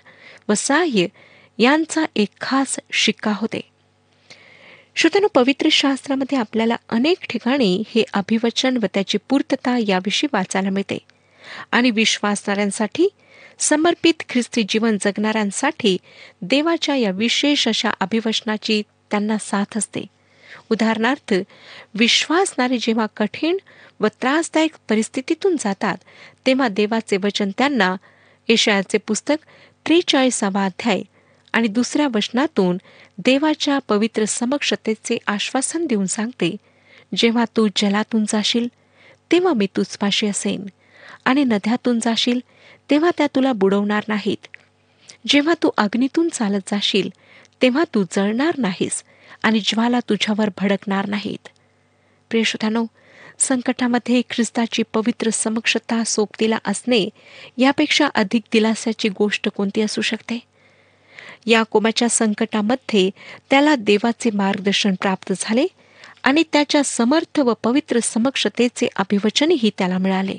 व 0.49 0.55
सहाय्य 0.55 1.07
यांचा 1.59 2.05
एक 2.17 2.29
खास 2.41 2.79
शिक्का 2.93 3.33
होते. 3.37 3.61
श्रोतनु 4.97 5.27
पवित्र 5.35 5.69
शास्त्रामध्ये 5.73 6.39
आपल्याला 6.39 6.77
अनेक 6.89 7.17
ठिकाणी 7.31 7.83
हे 7.95 8.05
अभिवचन 8.13 8.77
व 8.77 8.87
त्याची 8.95 9.19
पूर्तता 9.29 9.79
याविषयी 9.79 10.29
वाचायला 10.33 10.71
मिळते. 10.71 10.99
आणि 11.73 11.91
विश्वासणाऱ्यांसाठी 11.91 13.09
समर्पित 13.59 14.15
ख्रिस्ती 14.29 14.63
जीवन 14.69 14.97
जगणाऱ्यांसाठी 15.01 15.97
देवाच्या 16.43 16.97
या 16.97 17.11
विशेष 17.11 17.69
अशा 17.69 17.91
अभिवचनाची 18.01 18.83
त्यांना 19.11 19.39
साथ 19.39 19.79
असते. 19.79 20.01
उदाहरणार्थ 20.71 21.35
विश्वासणारे 21.95 22.79
जेव्हा 22.79 23.07
कठीण 23.17 23.57
व 24.01 24.07
त्रासदायक 24.07 24.71
परिस्थितीतून 24.89 25.57
जातात 25.61 25.97
तेव्हा 26.47 26.69
देवाचे 26.69 27.17
वचन 27.17 27.51
त्यांना 27.59 27.97
एशयाचे 28.49 28.99
पुस्तक 28.99 29.37
त्रेचाळीसावा 29.87 30.65
अध्याय 30.65 31.03
आणि 31.53 31.69
दुसऱ्या 31.69 32.09
वचनातून 32.15 32.79
देवाच्या 33.19 33.79
पवित्र 33.79 34.25
समक्षतेचे 34.25 35.19
आश्वासन 35.27 35.87
देऊन 35.87 36.07
सांगते 36.07 36.57
जेव्हा 37.17 37.45
तू 37.57 37.69
जलातून 37.77 38.25
जाशील 38.29 38.69
तेव्हा 39.33 39.53
मी 39.53 39.67
तुझपाशी 39.67 40.27
असेन 40.27 40.67
आणि 41.25 41.45
नद्यातून 41.45 41.99
जाशील 42.01 42.41
तेव्हा 42.91 43.11
त्या 43.19 43.27
तुला 43.27 43.53
बुडवणार 43.53 44.03
नाहीत. 44.09 44.47
जेव्हा 45.29 45.55
तू 45.63 45.71
अग्नीतून 45.77 46.29
चालत 46.29 46.61
जाशील 46.67 47.11
तेव्हा 47.63 47.85
तू 47.95 48.05
जळणार 48.13 48.55
नाहीस. 48.59 49.05
आणि 49.43 49.61
ज्वाला 49.61 50.01
तुझ्यावर 50.01 50.51
भडकणार 50.59 51.09
नाहीत. 51.09 51.49
प्रियश्रोत्यानो 52.31 52.87
संकटामध्ये 53.39 54.23
ख्रिस्ताची 54.31 54.83
पवित्र 54.95 55.31
समक्षता 55.33 56.05
सोबतीला 56.05 56.59
असणे 56.65 57.09
यापेक्षा 57.59 58.09
अधिक 58.15 58.43
दिलासाची 58.53 59.09
गोष्ट 59.09 59.49
कोणती 59.49 59.81
असू 59.81 60.01
शकते? 60.01 60.39
या 61.47 61.63
कोमाच्या 61.63 62.09
संकटामध्ये 62.09 63.11
त्याला 63.51 63.75
देवाचे 63.75 64.31
मार्गदर्शन 64.35 64.95
प्राप्त 64.95 65.33
झाले 65.39 65.67
आणि 66.23 66.43
त्याच्या 66.53 66.85
समर्थ 66.85 67.41
व 67.41 67.55
पवित्र 67.65 67.99
समक्षतेचे 68.03 68.89
अभिवचनही 68.97 69.71
त्याला 69.79 69.99
मिळाले. 69.99 70.37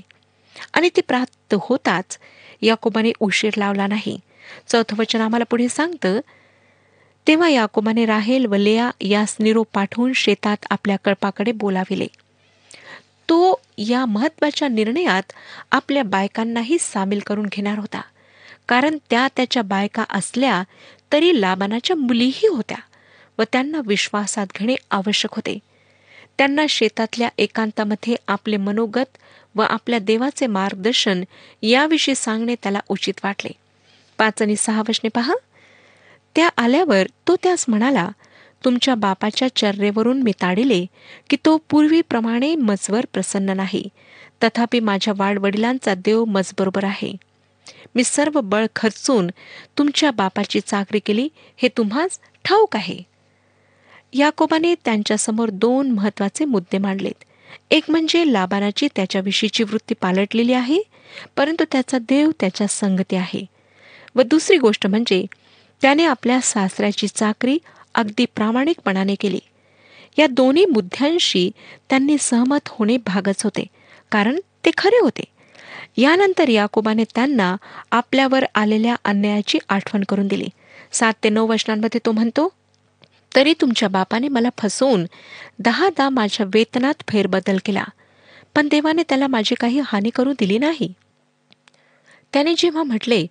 आणि 0.74 0.90
ते 0.96 1.02
प्राप्त 1.02 1.56
होताच 1.62 2.20
याकोबाने 2.62 3.12
उशीर 3.20 3.54
लावला 3.58 3.88
नाही. 3.88 4.20
चौथं 4.68 4.96
वचन 4.98 5.22
आम्हाला 5.22 5.46
पुढे 5.46 5.70
सांगतं 5.70 6.20
तेव्हा 7.28 7.50
याकोबाने 7.50 8.06
राहेल 8.06 8.46
व 8.46 8.56
लेया 8.56 8.92
यास 9.02 9.36
निरोप 9.40 9.68
पाठवून 9.74 10.14
शेतात 10.14 10.58
आपल्या 10.70 10.96
कळपाकडे 11.04 11.52
बोलाविले. 11.52 12.08
तो 13.30 13.62
या 13.78 14.06
महत्त्वाच्या 14.06 14.68
निर्णयात 14.68 15.34
आपल्या 15.72 16.04
बायकांनाही 16.04 16.78
सामील 16.80 17.20
करून 17.20 17.46
घेणार 17.46 17.80
होता. 17.80 18.02
कारण 18.68 18.98
त्या 19.10 19.28
त्याच्या 19.36 19.64
बायका 19.64 20.04
असल्या 20.10 20.64
तरी 21.12 21.42
लाबानाच्या 21.42 21.96
मुलीही 21.96 22.48
होत्या 22.48 22.78
व 23.40 23.44
त्यांना 23.44 23.82
विश्वासात 23.86 24.48
घेणे 24.60 24.76
आवश्यक 24.92 25.36
होते. 25.36 25.60
त्यांना 26.38 26.66
शेतातल्या 26.70 27.30
एकांतामध्ये 27.38 28.16
आपले 28.28 28.58
मनोगत 28.58 29.18
व 29.56 29.62
आपल्या 29.62 30.00
देवाचे 30.00 30.48
मार्गदर्शन 30.48 31.24
याविषयी 31.62 32.16
सांगणे 32.16 32.56
त्याला 32.56 32.80
उचित 32.90 33.14
वाटले. 33.24 33.52
पाच 34.18 34.42
आणि 34.42 34.56
सहा 34.56 34.82
वशने 34.90 35.10
पहा. 35.10 35.34
त्या 36.36 36.50
आल्यावर 36.58 37.08
तो 37.28 37.36
त्यास 37.36 37.66
म्हणाला 37.68 38.10
तुमच्या 38.66 38.96
बापाच्या 38.96 39.48
चर्रेवरून 39.56 40.22
मी 40.22 40.32
ताडिले 40.42 40.86
की 41.30 41.38
तो 41.46 41.58
पूर्वीप्रमाणे 41.70 42.56
मजवर 42.56 43.06
प्रसन्न 43.14 43.50
नाही. 43.50 43.88
तथापि 44.44 44.80
माझ्या 44.80 45.14
वाडवडिलांचा 45.18 45.94
देव 45.94 46.26
मजबरोबर 46.26 46.84
आहे. 46.84 47.14
मी 47.96 48.04
सर्व 48.04 48.40
बळ 48.42 48.66
खर्चून 48.76 49.28
तुमच्या 49.78 50.12
बापाची 50.12 50.60
चाकरी 50.60 51.00
केली 51.00 51.30
हे 51.58 51.68
तुम्हाच 51.68 52.20
ठाऊक 52.46 52.76
आहे. 52.76 53.00
याकोबाने 54.14 54.76
त्यांच्यासमोर 54.86 55.50
दोन 55.50 55.92
महत्त्वाचे 55.92 56.46
मुद्दे 56.46 56.78
मांडलेत. 56.78 57.24
एक 57.72 57.84
म्हणजे 57.90 58.34
लाबानाची 58.34 58.88
त्याच्याविषयीची 58.96 59.64
वृत्ती 59.64 59.94
पालटलेली 60.02 60.54
आहे 60.54 60.82
परंतु 61.38 61.64
त्याचा 61.72 61.98
देव 61.98 62.32
त्याच्या 62.40 62.68
संगती 62.68 63.16
आहे. 63.16 63.46
व 64.16 64.22
दुसरी 64.22 64.58
गोष्ट 64.58 64.88
म्हणजे 64.88 65.26
त्याने 65.82 66.06
आपल्या 66.06 66.40
सासऱ्याची 66.44 67.08
चाकरी 67.08 67.58
अगदी 67.96 68.26
प्रामाणिकपणाने 68.36 69.16
केली. 69.16 69.40
या 70.18 70.28
दोन्ही 70.28 70.66
मुद्द्यांशी 70.66 71.50
त्यांनी 71.90 72.18
सहमत 72.20 72.70
होणे 72.70 72.98
भागच 72.98 73.44
होते 73.44 73.66
कारण 74.12 74.40
ते 74.66 74.72
खरे 74.78 75.00
होते. 75.02 75.24
यानंतर 75.98 76.50
याकोबाने 76.50 77.04
त्यांना 77.16 77.56
आपल्यावर 77.92 78.46
आलेल्या 78.56 78.96
अन्यायाची 79.06 79.60
आठवण 79.70 80.04
करून 80.10 80.28
दिली. 80.28 80.48
सात 80.92 81.14
ते 81.24 81.30
नऊ 81.30 81.48
वचनांमध्ये 81.48 82.00
तो 82.06 82.12
म्हणतो 82.12 82.48
तरी 83.36 83.54
तुमच्या 83.62 83.90
बापाने 83.90 84.28
मला 84.28 84.50
फसवून 84.58 85.06
दहादा 85.60 86.08
माझ्या 86.10 86.46
वेतनात 86.54 87.04
फेरबदल 87.10 87.58
केला 87.66 87.84
पण 88.56 88.68
देवाने 88.68 89.04
त्याला 89.10 89.28
माझी 89.28 89.56
काही 89.60 89.82
हानी 89.86 90.10
करू 90.10 90.34
दिली 90.40 90.58
नाही. 90.58 90.94
त्याने 92.34 92.54
जेव्हा 92.58 92.84
म्हटले 92.84 93.26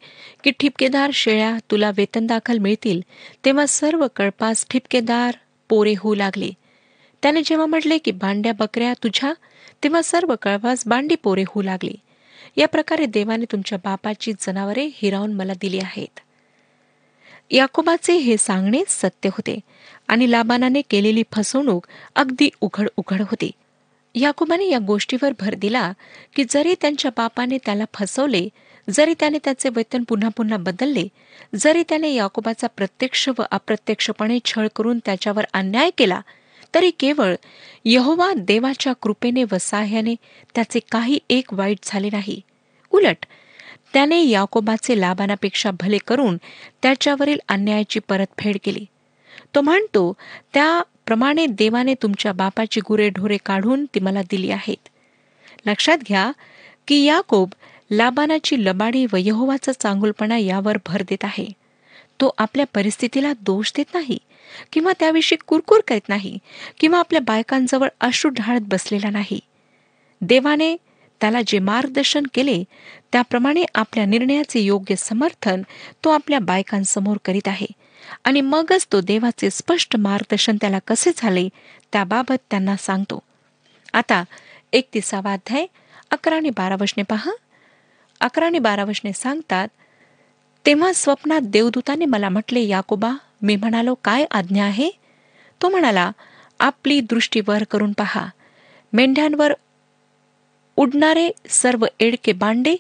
की 0.44 0.50
ठिपकेदार 0.50 1.10
शेळ्या 1.14 1.56
तुला 1.70 1.90
वेतन 1.96 2.26
दाखल 2.26 2.58
मिळतील 2.58 3.00
तेव्हा 3.44 3.66
सर्व 3.66 4.06
कळपास 4.16 4.66
ठिपकेदार 4.70 5.36
पोरे 5.68 5.94
होऊ 5.98 6.14
लागले. 6.14 6.50
त्याने 7.22 7.42
जेव्हा 7.44 7.66
म्हटले 7.66 7.98
की 7.98 8.10
बांड्या 8.10 8.52
बकऱ्या 8.52 8.92
तुझ्या 8.92 9.32
तेव्हा 9.84 10.02
सर्व 10.02 10.34
कळपास 10.42 10.82
बांडी 10.86 11.14
पोरे 11.14 11.42
होऊ 11.42 11.62
लागली. 11.62 11.94
या 12.56 12.68
प्रकारे 12.68 13.06
देवाने 13.06 13.44
तुमच्या 13.52 13.78
बापाची 13.78 14.32
जनावरे 14.40 14.88
हिरावून 14.94 15.32
मला 15.32 15.52
दिली 15.60 15.78
आहेत. 15.78 16.20
याकोबाचे 17.50 18.12
हे 18.12 18.36
सांगणे 18.36 18.82
सत्य 18.88 19.28
होते 19.28 19.58
आणि 20.08 20.30
लाबानाने 20.30 20.80
केलेली 20.90 21.22
फसवणूक 21.32 21.86
अगदी 22.16 22.48
उघड 22.60 22.88
उघड 22.96 23.20
होती. 23.20 23.50
याकोबाने 24.14 24.68
या 24.68 24.78
गोष्टीवर 24.78 25.32
भर 25.40 25.54
दिला 25.54 25.92
की 26.36 26.44
जरी 26.50 26.74
त्यांच्या 26.80 27.10
बापाने 27.16 27.58
त्याला 27.58 27.84
फसवले 27.94 28.48
जरी 28.90 29.14
त्याने 29.20 29.38
त्याचे 29.44 29.68
वेतन 29.68 30.02
पुन्हा 30.08 30.28
पुन्हा 30.36 30.58
बदलले 30.58 31.06
जरी 31.56 31.82
त्याने 31.88 32.12
याकोबाचा 32.12 32.66
प्रत्यक्ष 32.66 33.28
व 33.28 33.42
अप्रत्यक्षपणे 33.50 34.38
छळ 34.44 34.66
करून 34.76 34.98
त्याच्यावर 34.98 35.44
अन्याय 35.52 35.90
केला 35.98 36.20
तरी 36.74 36.90
केवळ 36.90 37.34
यहोवा 37.84 38.32
देवाच्या 38.36 38.92
कृपेने 38.92 39.44
व 39.44 39.56
साह्याने 39.60 40.14
त्याचे 40.54 40.80
काही 40.92 41.18
एक 41.30 41.52
वाईट 41.52 41.78
झाले 41.82 42.08
नाही. 42.12 42.40
उलट 42.90 43.26
त्याने 43.92 44.22
याकोबाचे 44.26 45.00
लाभानापेक्षा 45.00 45.70
भले 45.80 45.98
करून 45.98 46.36
त्याच्यावरील 46.82 47.38
अन्यायाची 47.48 48.00
परतफेड 48.00 48.56
केली. 48.64 48.84
तो 49.54 49.60
म्हणतो 49.60 50.12
त्याप्रमाणे 50.54 51.46
देवाने 51.46 51.94
तुमच्या 51.94 52.32
बापाची 52.32 52.80
गुरे 52.80 53.08
ढोरे 53.08 53.36
काढून 53.46 53.84
ती 53.84 54.00
मला 54.00 54.22
दिली 54.22 54.50
आहेत. 54.50 54.88
लक्षात 55.66 55.98
घ्या 55.98 56.30
की 56.88 57.04
याकोब 57.04 57.50
लाबानाची 57.90 58.64
लबाडी 58.64 59.06
व 59.12 59.16
यहोवाचा 59.16 59.72
चांगुलपणा 59.72 60.36
यावर 60.36 60.78
भर 60.86 61.02
देत 61.02 61.24
आहे. 61.24 61.46
तो 62.20 62.30
आपल्या 62.38 62.66
परिस्थितीला 62.74 63.32
दोष 63.40 63.72
देत 63.76 63.94
नाही 63.94 64.18
किंवा 64.72 64.92
त्याविषयी 64.98 65.38
कुरकुर 65.46 65.80
करीत 65.88 66.08
नाही 66.08 66.38
किंवा 66.80 66.98
आपल्या 66.98 67.20
बायकांजवळ 67.20 67.88
अश्रू 68.00 68.30
ढाळत 68.30 68.60
बसलेला 68.60 69.10
नाही. 69.10 69.40
देवाने 70.20 70.76
त्याला 71.20 71.40
जे 71.46 71.58
मार्गदर्शन 71.58 72.26
केले 72.34 72.64
त्याप्रमाणे 73.12 73.64
आपल्या 73.74 74.04
निर्णयाचे 74.04 74.60
योग्य 74.60 74.94
समर्थन 74.96 75.62
तो 76.04 76.10
आपल्या 76.10 76.38
बायकांसमोर 76.38 77.16
करीत 77.24 77.48
आहे. 77.48 77.66
आणि 78.24 78.40
मगच 78.40 78.86
तो 78.92 79.00
देवाचे 79.00 79.50
स्पष्ट 79.50 79.96
मार्गदर्शन 79.96 80.56
त्याला 80.60 80.78
कसे 80.86 81.10
झाले 81.16 81.48
त्याबाबत 81.92 82.36
त्यांना 82.50 82.76
सांगतो. 82.76 83.18
आता 83.92 84.24
एकतीसावा 84.72 85.32
अध्याय 85.32 85.66
अकरा 86.10 86.36
आणि 86.36 86.50
बारा 86.50 86.76
वशने 86.80 87.02
पहा. 87.02 87.30
अकरा 88.20 88.46
आणि 88.46 88.58
बारा 88.58 88.84
वशने 88.84 89.12
सांगतात 89.12 89.68
तेव्हा 90.66 90.92
स्वप्नात 90.92 91.40
देवदूताने 91.40 92.04
मला 92.04 92.28
म्हटले 92.28 92.60
याकोबा 92.60 93.12
मी 93.42 93.56
म्हणालो 93.56 93.94
काय 94.04 94.24
आज्ञा 94.30 94.64
आहे? 94.64 94.90
तो 95.62 95.68
म्हणाला 95.68 96.10
आपली 96.60 97.00
दृष्टी 97.00 97.40
वर 97.48 97.64
करून 97.70 97.92
पहा. 97.92 98.26
मेंढ्यांवर 98.92 99.52
उडणारे 100.76 101.30
सर्व 101.48 101.86
एडके 102.00 102.32
बांडे 102.32 102.76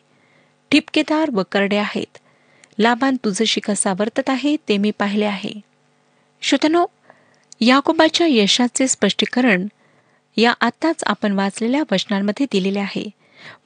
ठिपकेदार 0.70 1.30
व 1.32 1.42
करडे 1.52 1.76
आहेत. 1.76 2.18
लाभान 2.78 3.16
तुझशी 3.16 3.60
कसा 3.60 3.92
वर्तत 3.92 4.30
आहे 4.30 4.56
ते 4.68 4.76
मी 4.76 4.90
पाहिले 4.90 5.24
आहे. 5.24 5.52
श्रोतनो 6.42 6.86
याकोबाच्या 7.60 8.26
यशाचे 8.30 8.88
स्पष्टीकरण 8.88 9.66
या 10.36 10.54
आत्ताच 10.60 11.04
आपण 11.06 11.32
वाचलेल्या 11.32 11.82
वचनांमध्ये 11.92 12.46
दिलेले 12.52 12.78
आहे. 12.78 13.10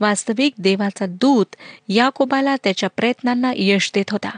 वास्तविक 0.01 0.53
देवाचा 0.59 1.07
दूत 1.07 1.57
याकोबाला 1.89 2.57
त्याच्या 2.57 2.89
प्रयत्नांना 2.97 3.53
यश 3.57 3.91
देत 3.95 4.11
होता. 4.11 4.31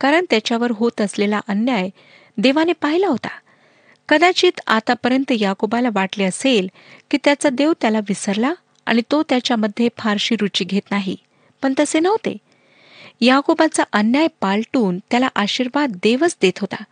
कारण 0.00 0.24
त्याच्यावर 0.30 0.70
होत 0.70 1.00
असलेला 1.00 1.40
अन्याय 1.48 1.88
देवाने 2.38 2.72
पाहिला 2.72 3.06
होता. 3.08 3.28
कदाचित 4.08 4.60
आतापर्यंत 4.66 5.32
याकोबाला 5.32 5.88
वाटले 5.92 6.24
असेल 6.24 6.68
की 7.10 7.18
त्याचा 7.24 7.48
देव 7.48 7.72
त्याला 7.80 7.98
विसरला 7.98 8.52
आणि 8.86 9.02
तो 9.10 9.22
त्याच्यामध्ये 9.22 9.88
फारशी 9.98 10.36
रुची 10.40 10.64
घेत 10.64 10.90
नाही. 10.90 11.16
पण 11.62 11.74
तसे 11.78 12.00
नव्हते. 12.00 12.36
याकोबाचा 13.20 13.82
अन्याय 13.92 14.26
पालटून 14.40 14.98
त्याला 14.98 15.28
आशीर्वाद 15.36 15.92
देवच 16.02 16.36
देत 16.42 16.58
होता 16.60 16.82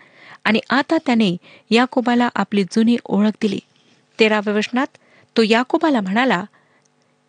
आणि 0.44 0.60
आता 0.70 0.96
त्याने 1.06 1.36
याकोबाला 1.70 2.28
आपली 2.34 2.64
जुनी 2.64 2.96
ओळख 3.04 3.30
दिली. 3.42 3.58
तेराव्या 4.20 4.54
वचनात 4.54 4.86
तो 5.36 5.42
याकोबाला 5.42 6.00
म्हणाला 6.00 6.44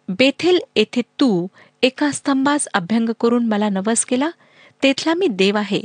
बेथेल 0.09 0.59
येथे 0.75 1.01
तू 1.01 1.47
एका 1.83 2.11
स्तंभास 2.11 2.67
अभ्यंग 2.73 3.09
करून 3.21 3.45
मला 3.45 3.69
नवस 3.69 4.05
केला 4.05 4.29
तेथला 4.83 5.13
मी 5.13 5.27
देव 5.27 5.57
आहे. 5.57 5.81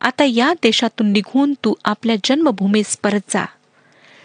आता 0.00 0.24
या 0.24 0.52
देशातून 0.62 1.12
निघून 1.12 1.54
तू 1.64 1.74
आपल्या 1.84 2.16
जन्मभूमीस 2.24 2.96
परत 3.02 3.30
जा. 3.30 3.44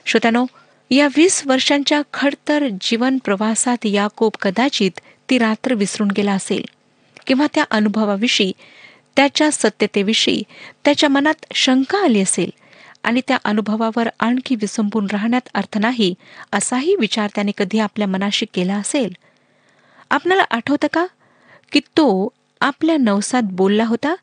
श्रोत्यानो 0.06 0.46
या 0.92 1.08
वीस 1.18 1.42
वर्षांच्या 1.46 2.02
खडतर 2.14 2.68
जीवन 2.82 3.18
प्रवासात 3.18 3.86
याकोब 3.86 4.32
कदाचित 4.42 5.00
ती 5.30 5.38
रात्र 5.38 5.74
विसरून 5.74 6.12
गेला 6.12 6.32
असेल 6.32 6.66
किंवा 7.28 7.48
त्या 7.54 7.64
अनुभवाविषयी 7.72 8.52
त्याच्या 9.16 9.52
सत्यतेविषयी 9.52 10.44
त्याच्या 10.86 11.10
मनात 11.10 11.46
शंका 11.54 12.04
आली 12.04 12.22
असेल. 12.22 12.50
आणि 13.06 13.22
त्या 13.28 13.38
अनुभवावर 13.44 14.10
आणखी 14.20 14.56
विसंबून 14.56 15.08
राहण्यात 15.12 15.50
अर्थ 15.54 15.78
नाही 15.78 16.14
असाही 16.54 16.96
विचार 16.96 17.30
त्याने 17.36 17.52
कधी 17.58 17.80
आपल्या 17.80 18.08
मनाशी 18.08 18.46
केला 18.54 18.76
असेल? 18.76 19.14
आपणाला 20.10 20.44
आठवतं 20.52 20.88
का 20.94 21.06
की 21.72 21.80
तो 21.80 22.28
आपल्या 22.62 22.96
नवसात 22.98 23.44
बोलला 23.44 23.86
होता 23.86 24.16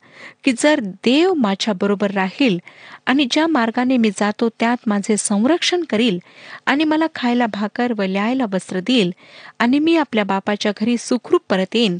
की 0.43 0.51
जर 0.57 0.79
देव 0.79 1.33
माझ्याबरोबर 1.33 2.11
राहील 2.11 2.57
आणि 3.05 3.25
ज्या 3.31 3.47
मार्गाने 3.47 3.97
मी 3.97 4.09
जातो 4.09 4.49
त्यात 4.49 4.77
माझे 4.87 5.17
संरक्षण 5.17 5.83
करील 5.83 6.19
आणि 6.65 6.83
मला 6.83 7.07
खायला 7.15 7.45
भाकर 7.45 7.93
व 7.97 8.01
ल्यायला 8.01 8.45
वस्त्र 8.53 8.79
देईल 8.79 9.13
आणि 9.59 9.79
मी 9.79 9.95
आपल्या 9.97 10.23
बापाच्या 10.23 10.71
घरी 10.81 10.97
सुखरूप 10.97 11.41
परत 11.49 11.75
येईन 11.75 11.97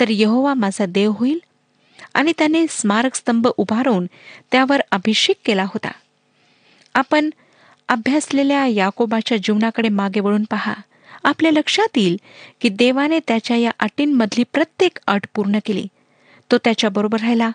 तर 0.00 0.04
यहोवा 0.08 0.54
माझा 0.54 0.86
देव 0.86 1.12
होईल? 1.12 1.38
आणि 2.14 2.32
त्याने 2.38 2.64
स्मारकस्तंभ 2.70 3.48
उभारून 3.56 4.06
त्यावर 4.52 4.80
अभिषेक 4.90 5.36
केला 5.44 5.64
होता. 5.64 5.90
आपण 6.94 7.30
अभ्यासलेल्या 7.88 8.66
याकोबाच्या 8.66 9.38
जीवनाकडे 9.38 9.88
मागे 9.88 10.20
वळून 10.20 10.44
पहा. 10.50 10.74
आपल्या 11.24 11.52
लक्षात 11.52 11.96
येईल 11.96 12.16
की 12.60 12.68
देवाने 12.68 13.18
त्याच्या 13.28 13.56
या 13.56 13.70
अटींमधली 13.80 14.44
प्रत्येक 14.52 14.98
अट 15.06 15.26
पूर्ण 15.34 15.58
केली. 15.64 15.86
तो 16.50 16.58
त्याच्याबरोबर 16.58 17.20
राहिला. 17.20 17.50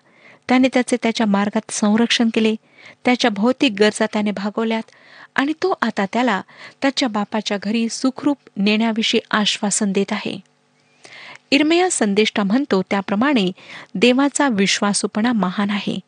त्याने 0.49 0.67
त्याचे 0.73 0.97
त्याच्या 1.03 1.27
मार्गात 1.27 1.71
संरक्षण 1.71 2.29
केले. 2.33 2.55
त्याच्या 3.05 3.31
भौतिक 3.31 3.73
गरजा 3.79 4.05
त्याने 4.05 4.31
भागवल्यात. 4.31 4.83
आणि 5.35 5.53
तो 5.53 5.73
आता 5.81 6.05
त्याला 6.13 6.41
त्याच्या 6.81 7.09
बापाच्या 7.09 7.57
घरी 7.63 7.89
सुखरूप 7.89 8.37
नेण्याविषयी 8.57 9.21
आश्वासन 9.31 9.91
देत 9.91 10.11
आहे. 10.11 10.39
इरमया 11.51 11.87
संदेष्टा 11.91 12.43
म्हणतो 12.43 12.81
त्याप्रमाणे 12.81 13.51
देवाचा 13.95 14.49
विश्वासूपणा 14.49 15.33
महान 15.33 15.69
आहे. 15.69 15.99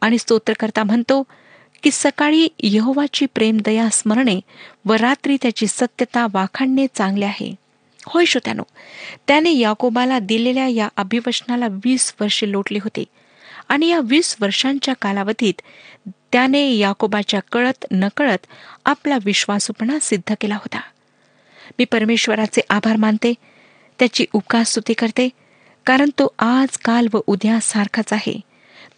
आणि 0.00 0.18
स्तोत्रकर्ता 0.18 0.84
म्हणतो 0.84 1.22
की 1.82 1.90
सकाळी 1.92 2.48
यहोवाची 2.58 3.26
प्रेमदया 3.26 3.88
स्मरणे 3.92 4.40
व 4.84 4.92
रात्री 4.92 5.36
त्याची 5.42 5.66
सत्यता 5.66 6.26
वाखाणणे 6.32 6.86
चांगले 6.94 7.24
आहे. 7.24 7.54
होय 8.06 8.24
श्रोत्यानो 8.24 8.62
त्याने 9.26 9.56
याकोबाला 9.56 10.18
दिलेल्या 10.18 10.66
या 10.66 10.88
अभिवचनाला 10.96 11.66
वीस 11.70 12.14
वर्षे 12.20 12.50
लोटले 12.52 12.78
होते 12.82 13.04
आणि 13.68 13.88
या 13.88 14.00
वीस 14.04 14.36
वर्षांच्या 14.40 14.94
कालावधीत 15.02 15.60
त्याने 16.32 16.70
याकोबाच्या 16.70 17.40
कळत 17.52 17.84
नकळत 17.90 18.46
आपला 18.84 19.18
विश्वासूपणा 19.24 19.98
सिद्ध 20.02 20.34
केला 20.40 20.54
होता. 20.54 20.80
मी 21.78 21.84
परमेश्वराचे 21.84 22.60
आभार 22.70 22.96
मानते 22.96 23.34
त्याची 23.98 24.26
उपकास्तुती 24.32 24.92
करते 24.92 25.28
कारण 25.86 26.08
तो 26.08 26.34
आज 26.38 26.76
काल 26.78 27.08
व 27.12 27.20
उद्या 27.26 27.58
सारखाच 27.62 28.12
आहे. 28.12 28.40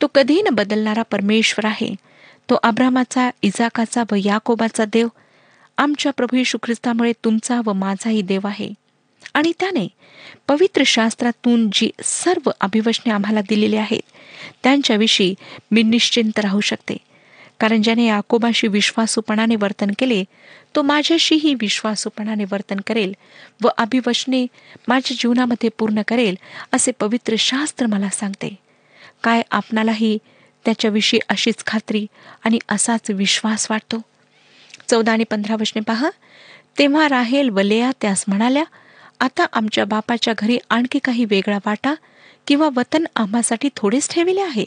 तो 0.02 0.06
कधी 0.06 0.42
न 0.42 0.48
बदलणारा 0.52 1.02
परमेश्वर 1.02 1.64
आहे. 1.64 1.94
तो 2.48 2.54
अब्रामाचा 2.62 3.30
इजाकाचा 3.42 4.02
व 4.12 4.14
याकोबाचा 4.24 4.84
देव 4.84 5.08
आमच्या 5.78 6.12
प्रभू 6.12 6.36
यशू 6.36 6.58
ख्रिस्तामुळे 6.62 7.12
तुमचा 7.24 7.60
व 7.64 7.72
माझाही 7.72 8.22
देव 8.22 8.40
आहे. 8.44 8.72
आणि 9.34 9.52
त्याने 9.60 9.86
पवित्र 10.48 10.82
शास्त्रातून 10.86 11.68
जी 11.72 11.90
सर्व 12.04 12.50
अभिवचने 12.60 13.12
आम्हाला 13.12 13.40
दिलेली 13.40 13.76
आहेत 13.76 14.02
त्यांच्याविषयी 14.62 15.34
मी 15.70 15.82
निश्चिंत 15.82 16.38
राहू 16.38 16.60
शकते. 16.60 16.96
कारण 17.60 17.82
ज्याने 17.82 18.06
याकोबाशी 18.06 18.68
विश्वासूपणाने 18.68 19.56
वर्तन 19.56 19.90
केले 19.98 20.22
तो 20.76 20.82
माझ्याशीही 20.82 21.54
विश्वासूपणाने 21.54 22.44
वर्तन 22.52 22.80
करेल 22.86 23.12
व 23.62 23.68
अभिवचने 23.78 24.46
माझ्या 24.88 25.16
जीवनामध्ये 25.20 25.70
पूर्ण 25.78 26.02
करेल 26.08 26.36
असे 26.72 26.92
पवित्र 27.00 27.34
शास्त्र 27.38 27.86
मला 27.86 28.08
सांगते. 28.12 28.54
काय 29.22 29.42
आपणालाही 29.50 30.18
त्याच्याविषयी 30.64 31.20
अशीच 31.28 31.64
खात्री 31.66 32.06
आणि 32.44 32.58
असाच 32.68 33.10
विश्वास 33.10 33.66
वाटतो. 33.70 34.02
चौदा 34.88 35.12
आणि 35.12 35.24
पंधरा 35.24 35.54
वचने 35.54 35.80
पहा. 35.80 36.10
तेव्हा 36.78 37.08
राहेल 37.08 37.50
व 37.50 37.60
लेया 37.60 37.90
त्यास 38.00 38.24
म्हणाल्या 38.28 38.64
आता 39.20 39.46
आमच्या 39.52 39.84
बापाच्या 39.84 40.34
घरी 40.38 40.58
आणखी 40.70 40.98
काही 40.98 41.24
वेगळा 41.24 41.58
वाटा 41.66 41.94
किंवा 42.46 42.68
वतन 42.76 43.04
आम्हासाठी 43.16 43.68
थोडेच 43.76 44.14
ठेवले 44.14 44.40
आहे. 44.40 44.64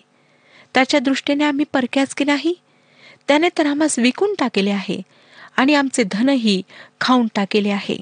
त्याच्या 0.73 0.99
दृष्टीने 0.99 1.43
आम्ही 1.43 1.65
परक्याच 1.73 2.13
की 2.13 2.25
नाही? 2.25 2.53
त्याने 3.27 3.49
तर 3.57 3.65
आम्हास 3.65 3.99
विकून 3.99 4.33
टाकेले 4.39 4.69
आहे 4.69 5.01
आणि 5.57 5.73
आमचे 5.73 6.03
धनही 6.11 6.61
खाऊन 7.01 7.27
टाकेले 7.35 7.69
आहे. 7.69 7.97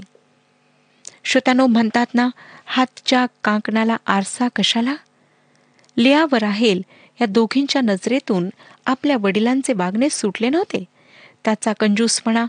श्रोत्यानो 1.23 1.67
म्हणतात 1.67 2.05
ना 2.13 2.29
हातच्या 2.65 3.25
कांकणाला 3.43 3.97
आरसा 4.07 4.47
कशाला? 4.55 4.95
लिया 5.97 6.25
व 6.31 6.35
राहेल 6.35 6.81
या 7.21 7.27
दोघींच्या 7.27 7.81
नजरेतून 7.81 8.49
आपल्या 8.85 9.17
वडिलांचे 9.17 9.73
वागणे 9.73 10.09
सुटले 10.09 10.49
नव्हते. 10.49 10.83
त्याचा 11.43 11.73
कंजूसपणा 11.73 12.45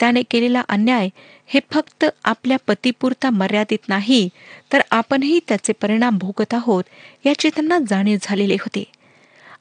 त्याने 0.00 0.22
केलेला 0.30 0.62
अन्याय 0.68 1.08
हे 1.46 1.60
फक्त 1.70 2.04
आपल्या 2.24 2.56
पतीपुरता 2.66 3.30
मर्यादित 3.30 3.88
नाही 3.88 4.28
तर 4.72 4.80
आपणही 4.90 5.40
त्याचे 5.48 5.72
परिणाम 5.72 6.18
भोगत 6.18 6.54
आहोत 6.54 6.84
याची 7.24 7.48
त्यांना 7.48 7.78
जाणीव 7.88 8.18
झालेली 8.22 8.54
होती. 8.54 8.84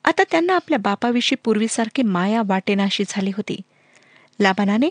आता 0.05 0.23
त्यांना 0.31 0.55
आपल्या 0.55 0.79
बापाविषयी 0.79 1.35
पूर्वीसारखी 1.43 2.01
माया 2.01 2.41
वाटेनाशी 2.45 3.03
झाली 3.07 3.29
होती. 3.29 3.61
लाबानाने 4.39 4.89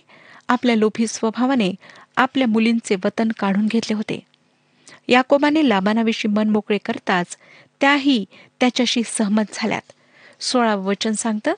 आपल्या 0.48 0.76
लोभी 0.76 1.06
स्वभावाने 1.06 1.74
आपल्या 2.16 2.48
मुलींचे 2.48 2.96
वतन 3.04 3.28
काढून 3.38 3.66
घेतले 3.66 3.94
होते. 3.94 4.20
याकोबाने 5.08 5.68
लाबानाविषयी 5.68 6.30
मन 6.30 6.48
मोकळे 6.48 6.78
करताच 6.78 7.26
त्याही 7.84 8.24
त्याच्याशी 8.60 9.02
सहमत 9.06 9.44
झाल्यात. 9.52 9.92
सोळावं 10.40 10.84
वचन 10.84 11.12
सांगतं 11.12 11.54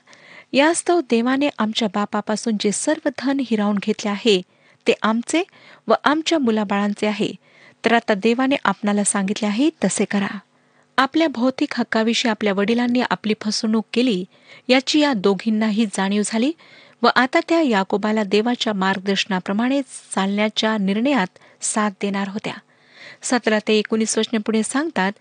यास्तव 0.53 1.01
देवाने 1.01 1.49
आमच्या 1.59 1.89
बापापासून 1.95 2.57
जे 2.61 2.73
सर्व 2.73 3.09
धन 3.19 3.41
हिरावून 3.41 3.79
घेतले 3.83 4.11
आहे 4.11 4.43
ते 4.87 4.93
आमचे 5.03 5.43
व 5.89 5.95
आमच्या 6.05 6.39
मुलाबाळांचे 6.39 7.07
आहे. 7.07 7.33
तर 7.85 7.93
आता 7.93 8.15
देवाने 8.15 8.57
आपणाला 8.65 9.05
सांगितले 9.05 9.47
आहे 9.47 9.71
तसे 9.85 10.05
करा. 10.05 10.39
आपल्या 10.99 11.29
भौतिक 11.29 11.69
हक्काविषयी 11.77 12.31
आपल्या 12.31 12.53
वडिलांनी 12.53 13.03
आपली 13.11 13.35
फसवणूक 13.41 13.87
केली 13.93 14.25
याची 14.69 15.01
या 15.01 15.13
दोघींनाही 15.13 15.87
जाणीव 15.87 16.23
झाली 16.27 16.53
व 17.03 17.09
आता 17.17 17.41
त्या 17.49 17.61
याकोबाला 17.61 18.25
देवाच्या 18.25 18.73
मार्गदर्शनाप्रमाणे 18.73 19.83
चालण्याच्या 19.83 20.77
निर्णयात 20.79 21.39
साथ 21.61 21.91
देणार 21.91 22.29
होत्या. 22.29 22.55
सतरा 23.23 23.59
ते 23.69 23.79
एकोणीस 23.79 24.19
वचने 24.19 24.39
पुढे 24.39 24.63
सांगतात 24.63 25.13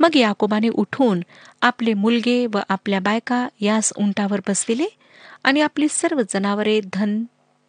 मग 0.00 0.16
याकोबाने 0.16 0.68
उठून 0.68 1.20
आपले 1.62 1.94
मुलगे 1.94 2.46
व 2.46 2.58
आपल्या 2.68 3.00
बायका 3.00 3.48
यास 3.60 3.92
उंटावर 3.96 4.40
बसविले 4.48 4.86
आणि 5.44 5.60
आपली 5.60 5.86
सर्व 5.90 6.20
जनावरे 6.30 6.80
धन 6.92 7.22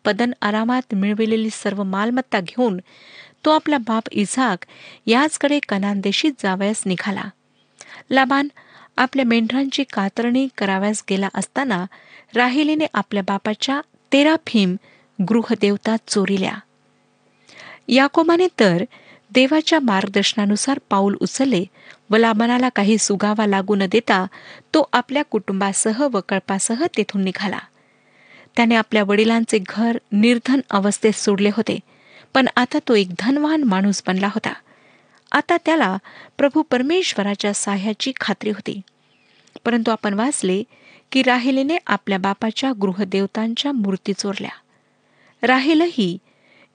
पदन 0.06 0.32
आरामात 0.42 0.94
मिळविलेली 0.96 1.50
सर्व 1.50 1.84
मालमत्ता 1.84 2.40
घेऊन 2.40 2.80
तो 3.46 3.52
आपला 3.52 3.78
बाप 3.78 4.04
इझाक 4.12 4.66
याचकडे 5.06 5.60
कनानदेशीत 5.70 6.32
जावयास 6.40 6.84
निघाला. 6.86 7.24
लाबान 8.10 8.48
आपल्या 8.98 9.26
मेंढरांची 9.26 9.84
कातरणी 9.84 10.48
कराव्यास 10.58 11.04
गेला 11.10 11.30
असताना 11.34 11.86
राहिलीने 12.36 12.86
आपल्या 12.94 13.24
बापाच्या 13.24 13.82
तेरा 14.14 14.36
भीम 14.48 14.76
गृहदेवता 15.20 15.96
चोरिल्या. 16.08 16.54
याकोबाने 17.88 18.48
तर 18.60 18.84
देवाच्या 19.32 19.80
मार्गदर्शनानुसार 19.80 20.80
पाऊल 20.90 21.16
उचलले 21.22 21.64
व 22.12 22.18
लाबानाला 22.18 22.70
काही 22.70 22.98
सुगावा 22.98 23.46
लागू 23.46 23.76
न 23.76 23.84
देता 23.92 24.26
तो 24.74 24.90
आपल्या 24.94 25.24
कुटुंबासह 25.24 26.08
व 26.12 26.20
कळपासह 26.30 26.86
तेथून 26.98 27.24
निघाला. 27.24 27.60
त्याने 28.56 28.76
आपल्या 28.76 29.04
वडिलांचे 29.04 29.60
घर 29.68 29.98
निर्धन 30.12 30.60
अवस्थेत 30.70 31.14
सोडले 31.14 31.50
होते 31.54 31.80
पण 32.34 32.48
आता 32.56 32.80
तो 32.88 32.96
एक 32.96 33.10
धनवान 33.20 33.64
माणूस 33.64 34.04
बनला 34.08 34.28
होता. 34.28 34.54
आता 35.32 35.58
त्याला 35.66 35.98
प्रभू 36.38 36.62
परमेश्वराच्या 36.62 37.54
साह्याची 37.54 38.12
खात्री 38.20 38.50
होती. 38.50 38.82
परंतु 39.66 39.92
आपण 39.92 40.14
वाचले 40.14 40.64
की 41.12 41.24
राहिलेने 41.24 41.78
आपल्या 41.88 42.18
बापाच्या 42.18 42.72
गृहदेवतांच्या 42.82 43.72
मूर्ती 43.72 44.14
चोरल्या. 44.14 44.52
राहिलही 45.48 46.18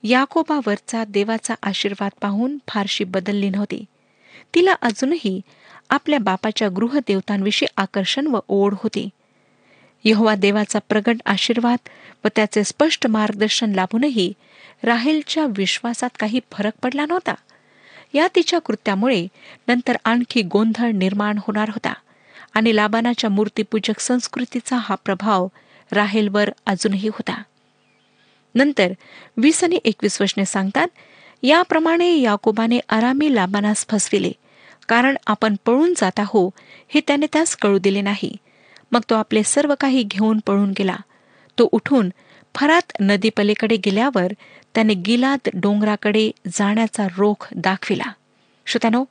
याकोबावरचा 0.03 1.03
देवाचा 1.05 1.53
आशीर्वाद 1.63 2.11
पाहून 2.21 2.57
फारशी 2.67 3.03
बदलली 3.03 3.49
नव्हती. 3.49 3.85
तिला 4.55 4.73
अजूनही 4.81 5.41
आपल्या 5.89 6.19
बापाच्या 6.19 6.69
गृहदेवतांविषयी 6.69 7.67
आकर्षण 7.77 8.27
व 8.27 8.39
ओढ 8.47 8.73
होती. 8.77 9.09
यहोवा 10.03 10.35
देवाचा 10.35 10.79
प्रगट 10.89 11.17
आशीर्वाद 11.25 11.89
व 12.25 12.27
त्याचे 12.35 12.63
स्पष्ट 12.63 13.07
मार्गदर्शन 13.07 13.71
लाभूनही 13.71 14.33
राहेलच्या 14.83 15.45
विश्वासात 15.45 16.09
काही 16.19 16.39
फरक 16.51 16.73
पडला 16.83 17.05
नव्हता. 17.05 17.33
या 18.13 18.27
तिच्या 18.35 18.59
कृत्यामुळे 18.59 19.27
नंतर 19.67 19.97
आणखी 20.03 20.41
गोंधळ 20.41 20.91
निर्माण 20.91 21.37
होणार 21.37 21.69
होता 21.69 21.93
आणि 22.53 22.75
लाबानाच्या 22.75 23.29
मूर्तीपूजक 23.29 23.99
संस्कृतीचा 23.99 24.77
हा 24.77 24.95
प्रभाव 24.95 25.47
राहेलवर 25.91 26.49
अजूनही 26.65 27.07
होता. 27.07 27.43
नंतर 28.55 28.91
वीस 29.37 29.63
आणि 29.63 29.79
एकवीस 29.85 30.21
वचने 30.21 30.45
सांगतात 30.45 30.87
याप्रमाणे 31.43 32.17
याकोबाने 32.17 32.79
आरामी 32.89 33.35
लाबानास 33.35 33.85
फसविले. 33.87 34.31
कारण 34.87 35.15
आपण 35.27 35.55
पळून 35.65 35.93
जात 35.97 36.19
आहो 36.19 36.49
हे 36.87 37.01
त्याने 37.07 37.25
त्यास 37.33 37.55
कळू 37.55 37.77
दिले 37.77 38.01
नाही. 38.01 38.37
मग 38.91 38.99
तो 39.09 39.15
आपले 39.15 39.43
सर्व 39.43 39.73
काही 39.79 40.03
घेऊन 40.03 40.39
पळून 40.45 40.69
गेला. 40.69 40.95
तो 41.59 41.69
उठून 41.71 42.09
फरात 42.55 42.91
नदीपलीकडे 42.99 43.75
गेल्यावर 43.77 44.33
त्याने 44.75 44.93
गिलात 44.93 45.49
डोंगराकडे 45.53 46.31
जाण्याचा 46.47 47.07
रोख 47.17 47.47
दाखविला. 47.55 48.11
श्रोत्यानो 48.65 49.05